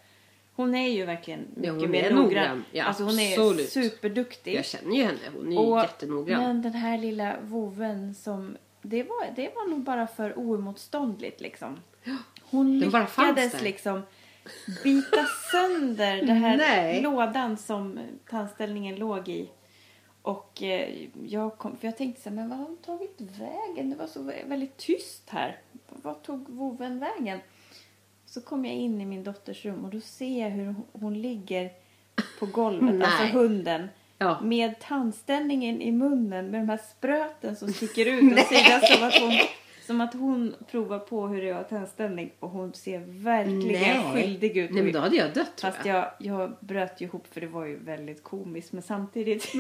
Hon 0.56 0.74
är 0.74 0.88
ju 0.88 1.04
verkligen 1.04 1.40
mycket 1.54 1.72
hon 1.74 1.90
mer 1.90 2.04
är 2.04 2.10
noggrann. 2.14 2.24
noggrann. 2.24 2.64
Ja, 2.72 2.84
alltså 2.84 3.02
hon 3.04 3.18
är 3.18 3.32
absolut. 3.32 3.68
superduktig. 3.68 4.54
Jag 4.54 4.64
känner 4.64 4.96
ju 4.96 5.02
henne. 5.04 5.18
Hon 5.36 5.52
är 5.52 5.58
Och- 5.58 5.80
jättenoggrann. 5.80 6.42
Men 6.42 6.62
den 6.62 6.72
här 6.74 6.98
lilla 6.98 7.36
voven 7.42 8.14
som... 8.14 8.56
Det 8.82 9.02
var, 9.02 9.32
det 9.36 9.50
var 9.54 9.70
nog 9.70 9.80
bara 9.80 10.06
för 10.06 10.38
oemotståndligt 10.38 11.40
liksom. 11.40 11.76
Hon 12.50 12.80
Den 12.80 12.90
lyckades 12.90 13.62
liksom 13.62 14.02
bita 14.84 15.26
sönder 15.52 16.16
den 16.16 16.36
här 16.36 16.56
Nej. 16.56 17.00
lådan 17.02 17.56
som 17.56 17.98
tandställningen 18.30 18.96
låg 18.96 19.28
i. 19.28 19.48
Och 20.22 20.62
eh, 20.62 20.94
jag, 21.26 21.58
kom, 21.58 21.76
för 21.76 21.86
jag 21.86 21.96
tänkte 21.96 22.22
så 22.22 22.28
här, 22.28 22.36
men 22.36 22.48
vad 22.48 22.58
har 22.58 22.66
hon 22.66 22.76
tagit 22.76 23.20
vägen? 23.20 23.90
Det 23.90 23.96
var 23.96 24.06
så 24.06 24.20
vä- 24.20 24.48
väldigt 24.48 24.76
tyst 24.76 25.22
här. 25.30 25.58
Vad 25.88 26.22
tog 26.22 26.48
voven 26.48 26.98
vägen? 26.98 27.38
Så 28.26 28.40
kom 28.40 28.64
jag 28.64 28.74
in 28.74 29.00
i 29.00 29.06
min 29.06 29.24
dotters 29.24 29.64
rum 29.64 29.84
och 29.84 29.90
då 29.90 30.00
ser 30.00 30.40
jag 30.42 30.50
hur 30.50 30.74
hon, 30.92 31.22
ligger 31.22 31.70
på 32.38 32.46
golvet, 32.46 32.94
Nej. 32.94 33.06
alltså 33.06 33.38
hunden. 33.38 33.88
Ja. 34.18 34.40
Med 34.40 34.78
tandställningen 34.80 35.82
i 35.82 35.92
munnen 35.92 36.46
med 36.50 36.60
de 36.60 36.68
här 36.68 36.80
spröten 36.90 37.56
som 37.56 37.72
sticker 37.72 38.06
ut 38.06 38.38
åt 38.38 38.46
sidan 38.46 38.80
som 38.80 39.08
att 39.08 39.14
hon 39.20 39.32
som 39.86 40.00
att 40.00 40.14
hon 40.14 40.54
provar 40.70 40.98
på 40.98 41.26
hur 41.26 41.42
det 41.42 41.48
är 41.48 41.54
att 41.54 41.70
ha 41.70 41.78
tandställning 41.78 42.32
och 42.40 42.50
hon 42.50 42.72
ser 42.74 42.98
verkligen 43.06 44.12
skyldig 44.12 44.56
ut. 44.56 44.70
Nej 44.70 44.82
men 44.82 44.92
då 44.92 44.98
hade 44.98 45.16
jag 45.16 45.34
dött 45.34 45.56
tror 45.56 45.70
Fast 45.70 45.86
jag. 45.86 45.96
jag, 45.96 46.10
jag 46.18 46.56
bröt 46.60 47.00
ju 47.00 47.04
ihop 47.06 47.26
för 47.34 47.40
det 47.40 47.46
var 47.46 47.64
ju 47.64 47.76
väldigt 47.76 48.22
komiskt 48.22 48.72
men 48.72 48.82
samtidigt 48.82 49.54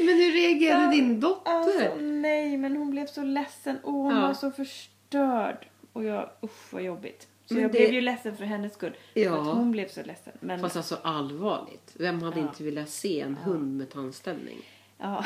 Men 0.00 0.08
hur 0.16 0.32
reagerade 0.32 0.90
din 0.90 1.20
dotter? 1.20 1.50
Alltså 1.52 1.94
nej, 2.00 2.56
men 2.56 2.76
hon 2.76 2.90
blev 2.90 3.06
så 3.06 3.22
ledsen 3.22 3.76
och 3.82 3.92
hon 3.92 4.14
Ja. 4.16 4.20
var 4.20 4.34
så 4.34 4.50
förstörd. 4.50 5.68
Och 5.92 6.04
jag, 6.04 6.30
usch 6.42 6.72
vad 6.72 6.82
jobbigt. 6.82 7.28
Så 7.46 7.54
Men 7.54 7.62
jag 7.62 7.72
det- 7.72 7.78
blev 7.78 7.92
ju 7.92 8.00
ledsen 8.00 8.36
för 8.36 8.44
hennes 8.44 8.72
skull. 8.74 8.96
Ja. 9.14 9.30
För 9.30 9.40
att 9.50 9.56
hon 9.56 9.70
blev 9.70 9.88
så 9.88 10.02
ledsen. 10.02 10.32
Men, 10.40 10.60
Fast 10.60 10.76
alltså 10.76 10.98
allvarligt. 11.02 11.92
Vem 11.98 12.22
hade 12.22 12.40
Ja. 12.40 12.46
inte 12.46 12.62
velat 12.64 12.88
se 12.88 13.20
en 13.20 13.36
hund 13.36 13.76
med 13.78 13.90
tandställning? 13.90 14.58
ja. 14.98 15.24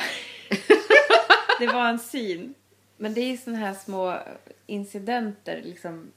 det 1.60 1.66
var 1.66 1.88
en 1.88 1.98
syn. 1.98 2.54
Men 3.00 3.14
det 3.14 3.20
är 3.20 3.36
såna 3.36 3.56
här 3.56 3.74
små 3.74 4.18
incidenter 4.66 5.62
liksom, 5.64 6.12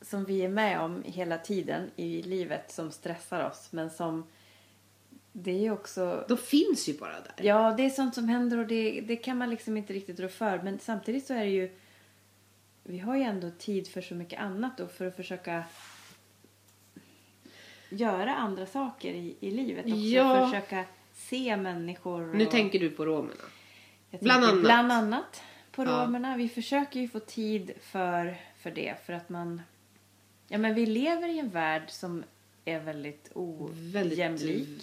som 0.00 0.24
vi 0.24 0.44
är 0.44 0.48
med 0.48 0.80
om 0.80 1.02
hela 1.06 1.38
tiden 1.38 1.90
i 1.96 2.22
livet 2.22 2.72
som 2.72 2.90
stressar 2.90 3.46
oss. 3.46 3.68
Men 3.70 3.90
som 3.90 4.26
det 5.32 5.66
är 5.66 5.72
också 5.72 6.24
De 6.28 6.38
finns 6.38 6.88
ju 6.88 6.98
bara 6.98 7.12
där. 7.20 7.46
Ja, 7.46 7.74
det 7.76 7.82
är 7.82 7.90
sånt 7.90 8.14
som 8.14 8.28
händer 8.28 8.58
och 8.58 8.66
det, 8.66 9.00
det 9.00 9.16
kan 9.16 9.38
man 9.38 9.50
liksom 9.50 9.76
inte 9.76 9.92
riktigt 9.92 10.20
rå 10.20 10.28
för. 10.28 10.60
Men 10.62 10.78
samtidigt 10.78 11.26
så 11.26 11.34
är 11.34 11.44
det 11.44 11.50
ju... 11.50 11.70
Vi 12.84 12.98
har 12.98 13.16
ju 13.16 13.22
ändå 13.22 13.50
tid 13.50 13.88
för 13.88 14.00
så 14.02 14.14
mycket 14.14 14.40
annat 14.40 14.80
och 14.80 14.90
för 14.90 15.06
att 15.06 15.16
försöka 15.16 15.64
göra 17.88 18.34
andra 18.34 18.66
saker 18.66 19.12
i, 19.12 19.36
i 19.40 19.50
livet 19.50 19.84
också. 19.84 19.96
Ja. 19.96 20.50
Försöka 20.50 20.84
se 21.14 21.56
människor. 21.56 22.28
Och, 22.28 22.36
Nu 22.36 22.46
tänker 22.46 22.78
du 22.78 22.90
på 22.90 23.06
romerna. 23.06 23.44
bland 24.10 24.44
annat. 24.44 24.62
Bland 24.62 24.92
annat 24.92 25.42
på 25.72 25.84
Ja. 25.84 26.04
romerna. 26.04 26.36
Vi 26.36 26.48
försöker 26.48 27.00
ju 27.00 27.08
få 27.08 27.20
tid 27.20 27.72
för, 27.80 28.36
för 28.58 28.70
det. 28.70 28.94
För 29.06 29.12
att 29.12 29.28
man... 29.28 29.62
Ja, 30.48 30.58
men 30.58 30.74
vi 30.74 30.86
lever 30.86 31.28
i 31.28 31.38
en 31.38 31.48
värld 31.50 31.82
som 31.88 32.24
är 32.64 32.80
väldigt 32.80 33.30
ojämlik. 33.34 34.82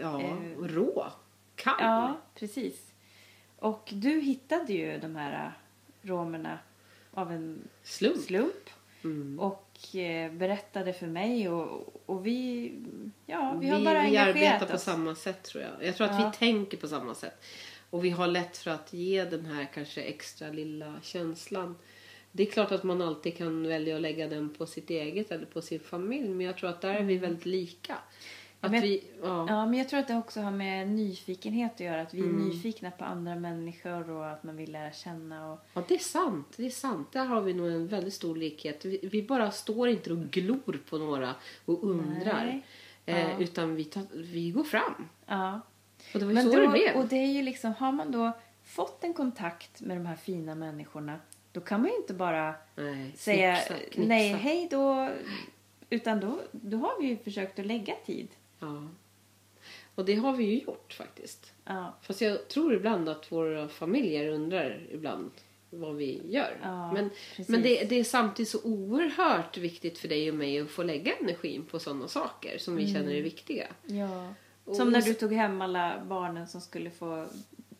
Ja, 0.00 0.20
Eh, 0.22 0.58
och 0.58 0.70
rå. 0.70 1.06
Kall. 1.54 1.74
Ja, 1.80 2.16
precis. 2.34 2.92
Och 3.58 3.88
du 3.92 4.20
hittade 4.20 4.72
ju 4.72 4.98
de 4.98 5.16
här 5.16 5.46
äh, 5.46 6.08
romerna 6.08 6.58
av 7.10 7.32
en 7.32 7.68
Slump. 7.82 8.18
slump. 8.18 8.70
Mm. 9.04 9.40
Och 9.40 9.96
eh, 9.96 10.32
berättade 10.32 10.92
för 10.92 11.06
mig 11.06 11.48
och, 11.48 11.94
och 12.06 12.26
vi, 12.26 12.72
ja, 13.26 13.56
vi 13.60 13.68
har 13.68 13.80
bara 13.84 14.00
vi 14.02 14.06
engagerat 14.06 14.36
arbetar 14.36 14.66
på 14.66 14.74
oss. 14.74 14.82
samma 14.82 15.14
sätt 15.14 15.42
tror 15.42 15.62
jag. 15.64 15.88
Jag 15.88 15.96
tror 15.96 16.06
att 16.06 16.20
Ja. 16.20 16.30
vi 16.32 16.38
tänker 16.38 16.76
på 16.76 16.88
samma 16.88 17.14
sätt. 17.14 17.44
Och 17.94 18.04
vi 18.04 18.10
har 18.10 18.26
lätt 18.26 18.56
för 18.56 18.70
att 18.70 18.92
ge 18.92 19.24
den 19.24 19.46
här 19.46 19.68
kanske 19.74 20.02
extra 20.02 20.48
lilla 20.50 20.94
känslan. 21.02 21.76
Det 22.32 22.42
är 22.42 22.50
klart 22.50 22.72
att 22.72 22.82
man 22.82 23.02
alltid 23.02 23.36
kan 23.36 23.68
välja 23.68 23.96
att 23.96 24.02
lägga 24.02 24.28
den 24.28 24.50
på 24.54 24.66
sitt 24.66 24.90
eget 24.90 25.30
eller 25.30 25.46
på 25.46 25.62
sin 25.62 25.80
familj. 25.80 26.28
Men 26.28 26.46
jag 26.46 26.56
tror 26.56 26.70
att 26.70 26.80
där 26.80 26.94
är 26.94 27.02
vi 27.04 27.16
väldigt 27.18 27.46
lika. 27.46 27.94
Att 28.60 28.68
Mm. 28.70 28.72
Men- 28.80 28.82
vi, 28.82 29.04
ja. 29.22 29.46
Ja, 29.48 29.66
men 29.66 29.78
jag 29.78 29.88
tror 29.88 30.00
att 30.00 30.08
det 30.08 30.16
också 30.16 30.40
har 30.40 30.50
med 30.50 30.88
nyfikenhet 30.88 31.74
att 31.74 31.80
göra. 31.80 32.00
Att 32.02 32.14
vi 32.14 32.20
är 32.20 32.24
Mm. 32.24 32.48
nyfikna 32.48 32.90
på 32.90 33.04
andra 33.04 33.34
människor 33.36 34.10
och 34.10 34.26
att 34.30 34.44
man 34.44 34.56
vill 34.56 34.72
lära 34.72 34.92
känna. 34.92 35.52
Och, 35.52 35.60
ja, 35.74 35.84
det 35.88 35.94
är 35.94 35.98
sant. 35.98 36.46
Det 36.56 36.66
är 36.66 36.70
sant. 36.70 37.12
Där 37.12 37.24
har 37.24 37.40
vi 37.40 37.54
nog 37.54 37.66
en 37.68 37.86
väldigt 37.88 38.14
stor 38.14 38.36
likhet. 38.36 38.84
Vi, 38.84 39.00
vi 39.02 39.22
bara 39.22 39.50
står 39.50 39.88
inte 39.88 40.12
och 40.12 40.18
glor 40.18 40.80
på 40.90 40.98
några 40.98 41.34
och 41.64 41.84
undrar. 41.84 42.46
Eh, 43.06 43.18
Ja. 43.30 43.38
Utan 43.38 43.74
vi, 43.74 43.84
tar, 43.84 44.02
vi 44.12 44.50
går 44.50 44.64
fram. 44.64 45.08
ja. 45.26 45.60
Och 46.12 46.20
det 46.20 46.24
var 46.26 46.32
ju 46.32 46.34
Men 46.34 46.44
så 46.44 46.56
då, 46.56 46.60
det 46.62 46.68
blev. 46.68 46.96
och 46.96 47.04
det 47.06 47.16
är 47.16 47.32
ju 47.32 47.42
liksom, 47.42 47.72
har 47.74 47.92
man 47.92 48.10
då 48.12 48.32
fått 48.64 49.04
en 49.04 49.14
kontakt 49.14 49.80
med 49.80 49.96
de 49.96 50.06
här 50.06 50.16
fina 50.16 50.54
människorna. 50.54 51.18
Då 51.52 51.60
kan 51.60 51.80
man 51.80 51.90
ju 51.90 51.96
inte 51.96 52.14
bara 52.14 52.54
Nej, 52.76 53.12
säga 53.16 53.56
snipsa, 53.56 53.84
knipsa. 53.84 54.08
nej, 54.08 54.28
hej 54.28 54.68
då. 54.70 55.10
Utan 55.90 56.20
då, 56.20 56.40
då 56.52 56.76
har 56.76 57.00
vi 57.00 57.06
ju 57.08 57.16
försökt 57.16 57.58
att 57.58 57.66
lägga 57.66 57.94
tid. 58.06 58.28
Ja. 58.60 58.88
Och 59.94 60.04
det 60.04 60.14
har 60.14 60.32
vi 60.32 60.44
ju 60.44 60.60
gjort 60.60 60.92
faktiskt. 60.92 61.52
Ja, 61.64 61.94
Fast 62.02 62.20
jag 62.20 62.48
tror 62.48 62.74
ibland 62.74 63.08
att 63.08 63.32
våra 63.32 63.68
familjer 63.68 64.28
undrar 64.28 64.86
ibland 64.92 65.30
vad 65.70 65.94
vi 65.96 66.22
gör. 66.28 66.58
Ja, 66.62 66.92
men 66.92 67.10
precis. 67.10 67.48
men 67.48 67.62
det, 67.62 67.84
det 67.84 67.94
är 68.00 68.04
samtidigt 68.04 68.48
så 68.50 68.62
oerhört 68.62 69.56
viktigt 69.58 69.98
för 69.98 70.08
dig 70.08 70.28
och 70.30 70.36
mig 70.36 70.60
att 70.60 70.70
få 70.70 70.82
lägga 70.82 71.12
energin 71.16 71.64
på 71.64 71.78
sådana 71.78 72.08
saker 72.08 72.58
som 72.58 72.76
vi 72.76 72.92
känner 72.94 73.14
är 73.14 73.22
viktiga. 73.22 73.66
ja. 73.86 74.34
Som 74.72 74.90
när 74.90 75.02
du 75.02 75.14
tog 75.14 75.32
hem 75.32 75.62
alla 75.62 76.04
barnen 76.08 76.46
som 76.46 76.60
skulle 76.60 76.90
få 76.90 77.26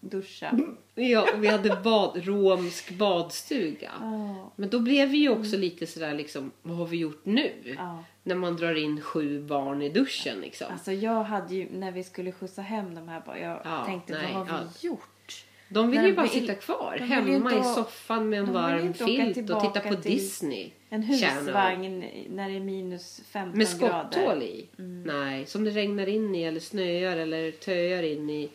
duscha. 0.00 0.59
Ja, 0.95 1.26
och 1.35 1.45
vi 1.45 1.49
hade 1.49 1.81
bad, 1.85 2.26
romsk 2.26 2.91
badstuga. 2.91 3.93
Ja. 4.00 4.53
Men 4.57 4.71
då 4.71 4.81
blev 4.81 5.09
vi 5.09 5.19
ju 5.19 5.29
också 5.29 5.57
lite 5.57 5.87
sådär 5.87 6.14
liksom, 6.14 6.50
vad 6.62 6.76
har 6.76 6.87
vi 6.87 6.97
gjort 6.97 7.25
nu? 7.25 7.75
Ja. 7.79 8.05
När 8.23 8.35
man 8.35 8.57
drar 8.57 8.75
in 8.75 9.00
sju 9.00 9.43
barn 9.43 9.83
i 9.83 9.88
duschen 9.88 10.41
liksom. 10.41 10.67
Alltså 10.73 10.93
jag 10.93 11.25
hade 11.25 11.55
ju, 11.55 11.69
när 11.73 11.93
vi 11.93 12.05
skulle 12.05 12.33
skjutsa 12.33 12.62
hem 12.62 12.95
de 12.95 13.09
här 13.09 13.23
barnen, 13.26 13.43
jag 13.43 13.61
Ja, 13.64 13.85
tänkte 13.85 14.12
nej, 14.12 14.35
vad 14.35 14.49
har 14.49 14.61
vi 14.81 14.88
gjort? 14.88 15.45
De 15.68 15.90
vill 15.90 16.04
ju 16.04 16.14
bara 16.14 16.23
vill- 16.23 16.30
sitta 16.40 16.54
kvar 16.54 16.97
hemma 16.99 17.52
i 17.54 17.62
soffan 17.62 18.28
med 18.28 18.38
en 18.38 18.52
varm 18.52 18.94
filt 18.94 19.50
och 19.50 19.61
titta 19.61 19.80
på 19.80 19.94
Disney. 19.94 20.71
En 20.88 21.02
husvagn 21.02 22.04
när 22.30 22.49
det 22.50 22.56
är 22.56 22.61
minus 22.61 23.21
15 23.28 23.59
Med 23.59 23.80
grader. 23.80 24.09
skotthål 24.11 24.42
i? 24.42 24.66
Nej, 25.04 25.47
som 25.47 25.64
det 25.64 25.71
regnar 25.71 26.06
in 26.06 26.35
i 26.35 26.42
eller 26.42 26.61
snöar 26.61 27.16
eller 27.16 27.50
töar 27.50 28.02
in 28.02 28.30
i. 28.30 28.50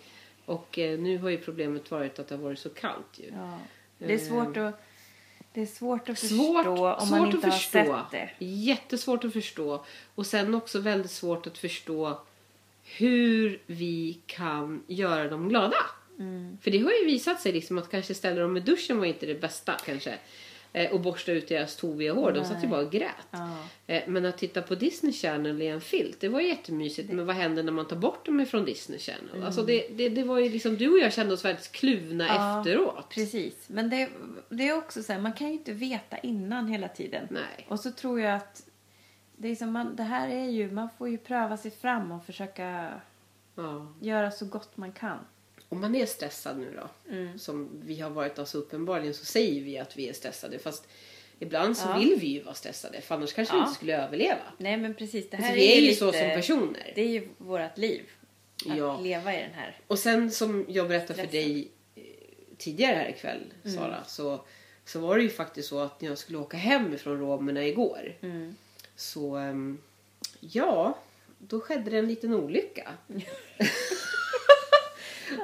Och 0.45 0.79
eh, 0.79 0.99
nu 0.99 1.17
har 1.17 1.29
ju 1.29 1.37
problemet 1.37 1.91
varit 1.91 2.19
att 2.19 2.27
det 2.27 2.35
har 2.35 2.43
varit 2.43 2.59
så 2.59 2.69
kallt 2.69 3.05
ju. 3.19 3.25
Ja. 3.35 3.57
Det 3.97 4.13
är 4.13 4.17
svårt 4.17 4.57
att, 4.57 4.81
det 5.53 5.61
är 5.61 5.65
svårt 5.65 6.09
att 6.09 6.19
Svårt, 6.19 6.55
förstå 6.55 6.93
om 6.93 7.07
svårt 7.07 7.19
man 7.19 7.31
inte 7.31 7.47
har 7.47 7.51
förstå. 7.51 7.79
sett 8.11 8.11
det. 8.39 8.45
Jättesvårt 8.45 9.23
att 9.23 9.33
förstå. 9.33 9.85
Och 10.15 10.25
sen 10.25 10.55
också 10.55 10.79
väldigt 10.79 11.11
svårt 11.11 11.47
att 11.47 11.57
förstå 11.57 12.19
hur 12.83 13.61
vi 13.65 14.17
kan 14.25 14.83
göra 14.87 15.27
dem 15.29 15.49
glada. 15.49 15.77
Mm. 16.19 16.57
För 16.61 16.71
det 16.71 16.77
har 16.79 16.91
ju 16.91 17.05
visat 17.05 17.41
sig 17.41 17.51
liksom 17.51 17.77
att 17.77 17.91
kanske 17.91 18.13
ställa 18.13 18.41
dem 18.41 18.57
i 18.57 18.59
duschen 18.59 18.97
var 18.99 19.05
inte 19.05 19.25
det 19.25 19.41
bästa 19.41 19.75
kanske. 19.85 20.13
Eh, 20.73 20.91
och 20.91 20.99
borsta 20.99 21.31
ut 21.31 21.47
deras 21.47 21.75
toviga 21.75 22.13
hår. 22.13 22.31
De 22.31 22.45
satt 22.45 22.63
ju 22.63 22.67
bara 22.67 22.81
och 22.85 22.91
grät. 22.91 23.27
Ja. 23.31 23.57
Eh, 23.87 24.03
Men 24.07 24.25
att 24.25 24.37
titta 24.37 24.61
på 24.61 24.75
Disney 24.75 25.13
Channel 25.13 25.61
i 25.61 25.67
en 25.67 25.81
filt, 25.81 26.19
det 26.19 26.29
var 26.29 26.41
jättemysigt. 26.41 27.11
Men 27.11 27.25
vad 27.25 27.35
händer 27.35 27.63
när 27.63 27.71
man 27.71 27.87
tar 27.87 27.95
bort 27.95 28.25
dem 28.25 28.39
ifrån 28.39 28.65
Disney 28.65 28.99
Channel? 28.99 29.43
Alltså 29.43 29.63
det, 29.63 29.87
det, 29.91 30.09
det 30.09 30.23
var 30.23 30.39
ju 30.39 30.49
liksom, 30.49 30.77
du 30.77 30.89
och 30.91 30.99
jag 30.99 31.13
kände 31.13 31.33
oss 31.33 31.45
väldigt 31.45 31.71
kluvna 31.71 32.27
Ja, 32.27 32.59
efteråt. 32.59 33.09
Precis. 33.09 33.53
Men 33.67 33.89
det, 33.89 34.09
det 34.49 34.67
är 34.67 34.77
också 34.77 35.03
så 35.03 35.13
här, 35.13 35.19
man 35.19 35.33
kan 35.33 35.47
ju 35.47 35.53
inte 35.53 35.73
veta 35.73 36.17
innan 36.17 36.67
hela 36.67 36.87
tiden. 36.87 37.27
Nej. 37.29 37.65
Och 37.67 37.79
så 37.79 37.91
tror 37.91 38.19
jag 38.21 38.35
att 38.35 38.63
det, 39.37 39.47
är 39.47 39.55
som 39.55 39.71
man, 39.71 39.95
det 39.95 40.03
här 40.03 40.29
är 40.29 40.49
ju, 40.49 40.71
man 40.71 40.89
får 40.97 41.09
ju 41.09 41.17
pröva 41.17 41.57
sig 41.57 41.71
fram 41.71 42.11
och 42.11 42.25
försöka 42.25 42.93
Ja. 43.55 43.93
göra 44.01 44.31
så 44.31 44.45
gott 44.45 44.77
man 44.77 44.91
kan. 44.91 45.17
Om 45.69 45.81
man 45.81 45.95
är 45.95 46.05
stressad 46.05 46.57
nu 46.59 46.73
då, 46.81 47.13
Mm. 47.13 47.39
som 47.39 47.69
vi 47.83 47.99
har 47.99 48.09
varit 48.09 48.39
alltså 48.39 48.57
uppenbarligen 48.57 49.13
så 49.13 49.25
säger 49.25 49.61
vi 49.63 49.77
att 49.77 49.97
vi 49.97 50.09
är 50.09 50.13
stressade. 50.13 50.59
Fast 50.59 50.87
ibland 51.39 51.77
så 51.77 51.87
Ja. 51.89 51.97
vill 51.99 52.17
vi 52.19 52.27
ju 52.27 52.41
vara 52.43 52.55
stressade 52.55 53.01
för 53.01 53.15
annars 53.15 53.33
kanske 53.33 53.53
vi 53.53 53.59
Ja. 53.59 53.63
inte 53.65 53.75
skulle 53.75 54.03
överleva. 54.03 54.41
Nej 54.57 54.77
men 54.77 54.93
precis, 54.93 55.29
det 55.29 55.37
här 55.37 55.43
Alltså, 55.43 55.57
är, 55.57 55.67
vi 55.67 55.71
är 55.77 55.81
ju 55.81 55.87
lite, 55.87 55.99
så 55.99 56.11
som 56.11 56.21
personer. 56.29 56.91
Det 56.95 57.01
är 57.01 57.07
ju 57.07 57.27
vårt 57.37 57.77
liv. 57.77 58.01
Att 58.69 58.77
Ja. 58.77 58.99
leva 58.99 59.33
i 59.35 59.41
den 59.41 59.53
här. 59.53 59.77
Och 59.87 59.99
sen 59.99 60.31
som 60.31 60.65
jag 60.69 60.87
berättade 60.87 61.13
för 61.21 61.27
Stressen. 61.27 61.49
dig 61.53 61.71
eh, 61.95 62.03
tidigare 62.57 62.95
här 62.95 63.09
ikväll, 63.09 63.53
Sara, 63.75 64.03
så, 64.03 64.45
så 64.85 64.99
var 64.99 65.17
det 65.17 65.23
ju 65.23 65.29
faktiskt 65.29 65.69
så 65.69 65.79
att 65.79 66.01
när 66.01 66.09
jag 66.09 66.17
skulle 66.17 66.37
åka 66.37 66.57
hem 66.57 66.93
ifrån 66.93 67.19
romerna 67.19 67.65
igår 67.65 68.15
Mm. 68.21 68.55
så, 68.95 69.35
ehm, 69.35 69.77
ja, 70.39 70.97
då 71.37 71.59
skedde 71.59 71.91
det 71.91 71.97
en 71.97 72.07
liten 72.07 72.33
olycka. 72.33 72.91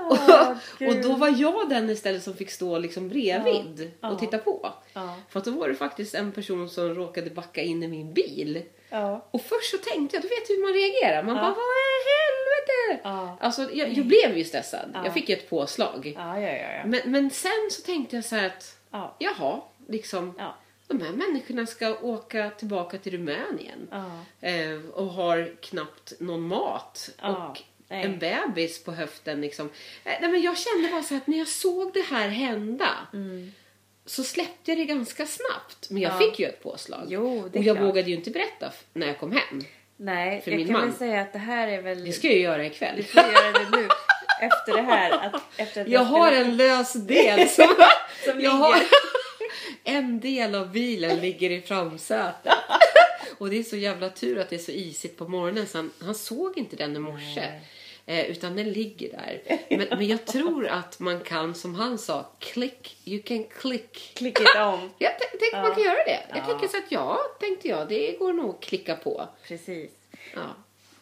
Åh, 0.10 0.52
Och 0.88 0.96
då 1.04 1.16
var 1.16 1.34
jag 1.42 1.70
den 1.70 1.90
istället 1.90 2.24
som 2.24 2.34
fick 2.34 2.52
stå 2.52 2.78
liksom 2.78 3.10
bredvid 3.10 3.92
Ja. 4.02 4.10
och 4.12 4.20
titta 4.20 4.38
på. 4.38 4.74
Ja. 4.94 5.16
För 5.30 5.40
att 5.40 5.46
då 5.46 5.52
var 5.52 5.70
det 5.70 5.76
faktiskt 5.76 6.16
en 6.16 6.32
person 6.32 6.70
som 6.70 6.96
råkade 6.96 7.30
backa 7.30 7.62
in 7.62 7.84
i 7.84 7.88
min 7.88 8.14
bil. 8.14 8.64
Ja. 8.90 9.26
Och 9.32 9.42
först 9.42 9.72
så 9.72 9.78
tänkte 9.78 10.16
jag, 10.16 10.24
du 10.24 10.28
vet 10.28 10.50
hur 10.50 10.62
man 10.62 10.74
reagerar. 10.74 11.24
Man 11.24 11.36
bara, 11.36 11.50
vad 11.50 11.58
i 11.58 12.02
helvete? 12.16 13.10
Alltså 13.42 13.62
jag, 13.74 13.94
jag 13.94 14.06
blev 14.06 14.38
ju 14.38 14.44
stressad. 14.44 14.92
Ja. 14.94 15.04
Jag 15.06 15.14
fick 15.14 15.30
ju 15.30 15.36
ett 15.36 15.50
påslag. 15.50 16.14
Men, 16.86 17.02
men 17.06 17.30
sen 17.30 17.70
så 17.72 17.82
tänkte 17.82 18.16
jag 18.16 18.26
så 18.26 18.36
här 18.36 18.46
att, 18.48 18.78
ja. 18.92 19.16
jaha, 19.20 19.62
liksom. 19.88 20.34
De 20.88 21.02
här 21.02 21.12
människorna 21.12 21.66
ska 21.66 21.98
åka 22.02 22.50
tillbaka 22.58 22.98
till 22.98 23.12
Rumänien. 23.12 23.88
ja. 23.92 24.06
Eh, 24.48 24.80
och 24.94 25.06
har 25.08 25.56
knappt 25.62 26.14
någon 26.20 26.42
mat. 26.42 27.10
Ja, 27.22 27.48
Och 27.50 27.62
nej. 27.90 28.04
en 28.06 28.20
bebis 28.20 28.84
på 28.84 28.92
höften 28.92 29.42
liksom. 29.42 29.70
Eh, 30.04 30.14
nej, 30.22 30.30
men 30.32 30.42
jag 30.42 30.58
kände 30.58 30.90
bara 30.90 31.04
så 31.04 31.16
att 31.16 31.28
när 31.28 31.38
jag 31.38 31.48
såg 31.48 31.94
det 31.94 32.02
här 32.02 32.28
hända. 32.28 32.90
Mm. 33.14 33.52
Så 34.06 34.24
släppte 34.24 34.72
jag 34.72 34.78
det 34.78 34.86
ganska 34.86 35.26
snabbt. 35.26 35.90
Men 35.90 36.02
jag 36.02 36.14
Ja. 36.14 36.18
fick 36.20 36.40
ju 36.40 36.46
ett 36.46 36.64
påslag. 36.64 37.06
Jo, 37.10 37.40
och 37.40 37.50
jag 37.54 37.64
klart. 37.64 37.88
vågade 37.88 38.10
ju 38.10 38.16
inte 38.16 38.32
berätta 38.32 38.72
när 38.94 39.08
jag 39.08 39.20
kom 39.20 39.32
hem. 39.32 39.62
Nej, 39.98 40.42
För 40.42 40.52
jag 40.52 40.58
min 40.58 40.68
kan 40.68 40.74
man. 40.74 40.86
väl 40.90 40.98
säga 40.98 41.22
att 41.22 41.34
det 41.34 41.40
här 41.40 41.68
är 41.68 41.82
väl... 41.82 42.06
Det 42.06 42.12
ska 42.12 42.28
jag 42.28 42.40
göra 42.40 42.58
Du 42.58 42.66
ikväll. 42.66 43.04
får 43.04 43.24
göra 43.24 43.52
det 43.52 43.78
nu. 43.78 43.88
Efter 44.42 44.74
det 44.76 44.82
här. 44.82 45.12
Att, 45.12 45.42
efter 45.58 45.82
att 45.82 45.88
Jag 45.88 46.04
har 46.06 46.32
en 46.32 46.58
lös 46.58 46.94
del 46.94 47.50
som, 47.50 47.68
Som 48.26 48.42
jag 48.42 48.52
har, 48.52 48.74
ligger. 48.74 48.90
En 49.84 50.20
del 50.20 50.56
av 50.56 50.72
bilen 50.72 51.20
ligger 51.20 51.50
i 51.52 51.62
framsätet. 51.62 52.54
Och 53.38 53.50
det 53.50 53.60
är 53.60 53.64
så 53.64 53.76
jävla 53.78 54.10
tur 54.10 54.40
att 54.40 54.50
det 54.50 54.56
är 54.56 54.60
så 54.60 54.72
isigt 54.72 55.18
på 55.18 55.28
morgonen 55.28 55.68
så 55.68 55.78
han, 55.78 55.92
han 56.00 56.16
såg 56.16 56.58
inte 56.58 56.76
den 56.76 56.96
i 56.96 57.00
morse. 57.00 57.42
Nej. 57.42 57.62
Eh, 58.08 58.26
utan 58.32 58.56
den 58.56 58.72
ligger 58.72 59.10
där. 59.12 59.42
Men, 59.70 59.88
men 59.98 60.08
jag 60.08 60.26
tror 60.26 60.68
att 60.68 61.00
man 61.00 61.20
kan, 61.20 61.56
som 61.56 61.76
han 61.76 61.98
sa, 61.98 62.30
click, 62.40 62.98
you 63.06 63.22
can 63.22 63.44
click. 63.44 64.12
Click 64.16 64.40
it 64.40 64.48
on. 64.58 64.90
Jag 64.98 65.20
t- 65.20 65.26
tänker 65.40 65.62
man 65.62 65.74
kan 65.76 65.84
göra 65.84 66.04
det. 66.06 66.20
Jag 66.30 66.38
Ja. 66.38 66.46
tänker 66.46 66.68
så 66.68 66.78
att 66.78 66.92
ja, 66.92 67.20
tänkte 67.40 67.68
jag, 67.68 67.88
det 67.88 68.12
går 68.20 68.34
nog 68.34 68.50
att 68.56 68.62
klicka 68.62 68.96
på. 68.96 69.28
Precis. 69.48 69.92
Ja, 70.36 70.56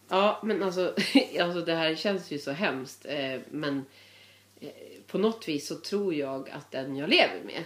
ja 0.10 0.40
men 0.44 0.63
alltså, 0.63 0.94
alltså 1.40 1.62
det 1.62 1.75
här 1.75 1.96
känns 1.96 2.32
ju 2.32 2.40
så 2.40 2.52
hemskt. 2.52 3.06
Eh, 3.06 3.40
men 3.50 3.86
på 5.08 5.17
något 5.17 5.48
vis 5.48 5.67
så 5.67 5.75
tror 5.75 6.13
jag 6.13 6.50
att 6.50 6.72
den 6.72 6.96
jag 6.96 7.10
lever 7.10 7.41
med 7.43 7.63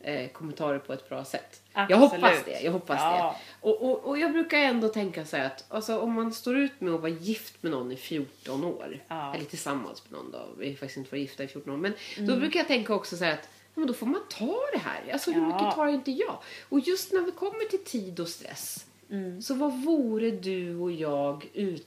eh, 0.00 0.30
kommer 0.30 0.52
ta 0.52 0.72
det 0.72 0.78
på 0.78 0.92
ett 0.92 1.08
bra 1.08 1.24
sätt. 1.24 1.62
Jag 1.72 1.90
Mm. 1.90 2.02
Absolut. 2.02 2.24
hoppas 2.24 2.44
det. 2.44 2.60
Jag 2.60 2.72
hoppas 2.72 2.98
Ja. 3.00 3.36
det. 3.62 3.68
Och, 3.68 3.82
och, 3.90 4.04
och 4.04 4.18
jag 4.18 4.32
brukar 4.32 4.58
ändå 4.58 4.88
tänka 4.88 5.24
så 5.24 5.36
här 5.36 5.46
att 5.46 5.64
alltså, 5.68 5.98
om 5.98 6.12
man 6.12 6.32
står 6.32 6.56
ut 6.56 6.80
med 6.80 6.94
att 6.94 7.00
vara 7.00 7.12
gift 7.12 7.62
med 7.62 7.72
någon 7.72 7.92
i 7.92 7.96
14 7.96 8.64
år. 8.64 9.00
Ja. 9.08 9.34
Eller 9.34 9.44
tillsammans 9.44 10.02
med 10.08 10.18
någon 10.20 10.30
då. 10.30 10.48
Vi 10.58 10.68
har 10.68 10.74
faktiskt 10.74 10.96
inte 10.96 11.10
varit 11.10 11.20
gifta 11.20 11.44
i 11.44 11.48
14 11.48 11.72
år. 11.72 11.76
Men 11.76 11.92
Mm. 12.16 12.28
då 12.30 12.36
brukar 12.36 12.60
jag 12.60 12.66
tänka 12.66 12.94
också 12.94 13.16
så 13.16 13.24
här 13.24 13.32
att 13.32 13.48
men 13.74 13.86
då 13.86 13.92
får 13.94 14.06
man 14.06 14.20
ta 14.30 14.58
det 14.72 14.78
här. 14.78 15.12
Alltså 15.12 15.30
hur 15.30 15.40
Ja. 15.40 15.46
mycket 15.46 15.74
tar 15.74 15.86
inte 15.88 16.10
jag? 16.10 16.38
Och 16.68 16.80
just 16.80 17.12
när 17.12 17.20
vi 17.20 17.30
kommer 17.30 17.64
till 17.70 17.84
tid 17.84 18.20
och 18.20 18.28
stress. 18.28 18.86
Mm. 19.10 19.42
Så 19.42 19.54
vad 19.54 19.82
vore 19.82 20.30
du 20.30 20.76
och 20.76 20.92
jag 20.92 21.48
utan 21.54 21.84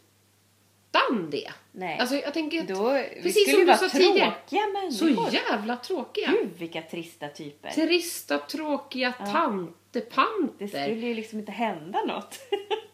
det? 1.32 1.52
Nej. 1.72 1.98
Alltså 2.00 2.16
jag 2.16 2.34
tänker 2.34 2.60
att 2.62 2.68
Då, 2.68 2.90
vi 2.94 3.22
precis 3.24 3.42
skulle 3.42 3.52
som 3.52 3.60
du 3.60 3.66
vara 3.66 3.78
sa 3.78 3.90
tidigare. 3.90 4.34
tråkiga 4.50 4.92
Så 4.92 5.06
människor. 5.06 5.34
jävla 5.34 5.78
tråkiga. 5.78 6.28
Gud 6.32 6.50
vilka 6.58 6.82
trista 6.82 7.28
typer. 7.28 7.70
Trista, 7.70 8.38
tråkiga 8.38 9.14
Ja. 9.20 9.26
tantepanter. 9.26 10.54
Det 10.58 10.68
skulle 10.68 11.08
ju 11.08 11.14
liksom 11.14 11.40
inte 11.40 11.52
hända 11.52 12.00
något. 12.06 12.40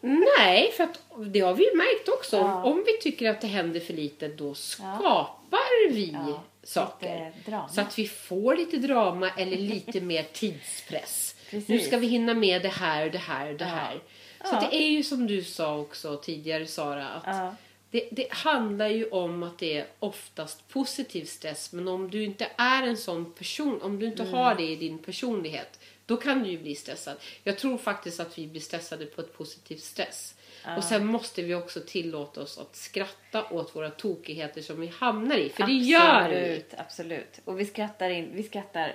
Nej, 0.38 0.72
för 0.76 0.84
att 0.84 0.98
det 1.32 1.40
har 1.40 1.54
vi 1.54 1.64
ju 1.70 1.76
märkt 1.76 2.08
också. 2.08 2.36
Ja. 2.36 2.64
Om 2.64 2.84
vi 2.86 2.98
tycker 3.10 3.30
att 3.30 3.40
det 3.40 3.46
händer 3.46 3.80
för 3.80 3.92
lite 3.94 4.28
då 4.28 4.54
skapar 4.54 5.92
vi 5.92 6.16
saker. 6.62 7.32
Så 7.74 7.80
att 7.80 7.98
vi 7.98 8.06
får 8.08 8.56
lite 8.56 8.76
drama 8.76 9.30
eller 9.36 9.56
lite 9.56 10.00
mer 10.00 10.22
tidspress. 10.32 11.34
Precis. 11.50 11.68
Nu 11.68 11.80
ska 11.80 11.96
vi 11.96 12.06
hinna 12.06 12.34
med 12.34 12.62
det 12.62 12.68
här 12.68 13.10
det 13.10 13.18
här 13.18 13.52
det 13.52 13.64
här. 13.64 14.00
Så 14.44 14.54
det 14.70 14.76
är 14.76 14.88
ju 14.88 15.02
som 15.02 15.26
du 15.26 15.44
sa 15.44 15.78
också 15.78 16.16
tidigare 16.16 16.66
Sara. 16.66 17.08
Att. 17.08 17.54
Det, 17.90 18.08
det 18.12 18.32
handlar 18.32 18.88
ju 18.88 19.08
om 19.08 19.42
att 19.42 19.58
det 19.58 19.78
är 19.78 19.86
oftast 19.98 20.68
positiv 20.68 21.24
stress. 21.24 21.72
Men 21.72 21.88
om 21.88 22.10
du 22.10 22.24
inte 22.24 22.46
är 22.56 22.82
en 22.82 22.96
sån 22.96 23.32
person, 23.32 23.82
om 23.82 23.98
du 23.98 24.06
inte 24.06 24.22
Mm. 24.22 24.34
har 24.34 24.54
det 24.54 24.62
i 24.62 24.76
din 24.76 24.98
personlighet. 24.98 25.80
Då 26.06 26.16
kan 26.16 26.42
du 26.42 26.50
ju 26.50 26.58
bli 26.58 26.74
stressad. 26.74 27.16
Jag 27.44 27.58
tror 27.58 27.78
faktiskt 27.78 28.20
att 28.20 28.38
vi 28.38 28.46
blir 28.46 28.60
stressade 28.60 29.06
på 29.06 29.20
ett 29.20 29.32
positivt 29.38 29.82
stress. 29.82 30.34
Och 30.76 30.84
sen 30.84 31.06
måste 31.06 31.42
vi 31.42 31.54
också 31.54 31.80
tillåta 31.86 32.40
oss 32.42 32.58
att 32.58 32.76
skratta 32.76 33.44
åt 33.50 33.76
våra 33.76 33.90
tokigheter 33.90 34.62
som 34.62 34.80
vi 34.80 34.86
hamnar 34.86 35.36
i. 35.36 35.48
För 35.48 35.66
det 35.66 35.72
gör 35.72 36.28
vi. 36.28 36.34
Absolut, 36.36 36.74
absolut. 36.76 37.40
Och 37.44 37.60
vi 37.60 37.66
skrattar, 37.66 38.10
in, 38.10 38.30
vi 38.34 38.42
skrattar 38.42 38.94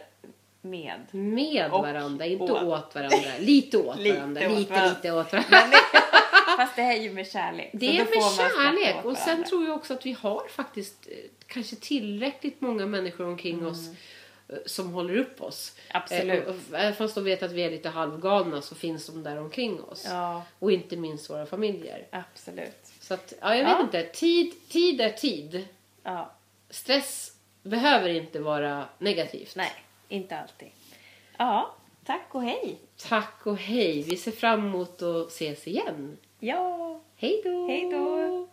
med. 0.62 1.00
Med 1.12 1.71
Och 1.71 1.81
varandra, 1.81 2.25
inte 2.25 2.43
åt. 2.43 2.63
åt 2.63 2.95
varandra. 2.95 3.17
Lite 3.39 3.77
åt 3.77 3.97
Lite 4.00 4.15
varandra. 4.19 4.51
åt 4.51 4.57
lite, 4.59 4.71
varandra. 4.71 4.95
lite 4.95 5.12
åt 5.12 5.31
varandra. 5.33 5.57
Fast 6.57 6.75
det 6.75 6.81
är 6.81 7.01
ju 7.01 7.12
med 7.13 7.31
kärlek. 7.31 7.69
Det 7.74 7.98
är 7.98 8.03
med 8.05 8.24
kärlek. 8.38 9.05
Och 9.05 9.17
sen 9.17 9.43
tror 9.43 9.65
jag 9.65 9.75
också 9.75 9.93
att 9.93 10.05
vi 10.05 10.12
har 10.12 10.48
faktiskt 10.48 11.07
eh, 11.12 11.17
kanske 11.48 11.75
tillräckligt 11.75 12.62
många 12.62 12.86
människor 12.86 13.25
omkring 13.27 13.53
Mm. 13.60 13.67
oss 13.72 13.88
eh, 14.50 14.55
som 14.65 14.93
håller 14.93 15.15
upp 15.17 15.41
oss. 15.41 15.75
Absolut. 15.91 16.48
Eh, 16.48 16.55
Även 16.74 16.95
fast 16.95 17.15
de 17.15 17.24
vet 17.24 17.43
att 17.43 17.51
vi 17.51 17.62
är 17.63 17.69
lite 17.72 17.89
halvgalna 17.89 18.62
så 18.62 18.75
finns 18.75 19.07
de 19.07 19.24
där 19.24 19.38
omkring 19.39 19.83
oss. 19.83 20.05
Ja, 20.10 20.43
Och 20.60 20.72
inte 20.72 20.98
minst 20.98 21.29
våra 21.29 21.45
familjer. 21.45 22.07
absolut. 22.12 22.86
Så 23.00 23.13
att, 23.13 23.33
ja, 23.41 23.55
jag 23.55 23.63
vet 23.65 23.74
Ja. 23.74 23.81
inte. 23.81 24.03
Tid, 24.03 24.53
tid 24.69 25.01
är 25.01 25.10
tid. 25.10 25.67
Ja, 26.03 26.31
Stress 26.69 27.33
behöver 27.63 28.10
inte 28.10 28.39
vara 28.39 28.86
negativt. 28.98 29.55
nej, 29.55 29.72
inte 30.10 30.38
alltid. 30.38 30.67
Ja, 31.38 31.75
tack 32.05 32.27
och 32.31 32.43
hej. 32.43 32.77
Tack 33.10 33.39
och 33.48 33.57
hej. 33.57 34.01
Vi 34.01 34.17
ser 34.17 34.31
fram 34.31 34.60
emot 34.60 35.01
att 35.01 35.27
ses 35.27 35.67
igen. 35.67 36.17
Ja, 36.45 37.00
Hej 37.15 37.41
då! 37.45 37.67
hej 37.67 37.89
då. 37.91 38.47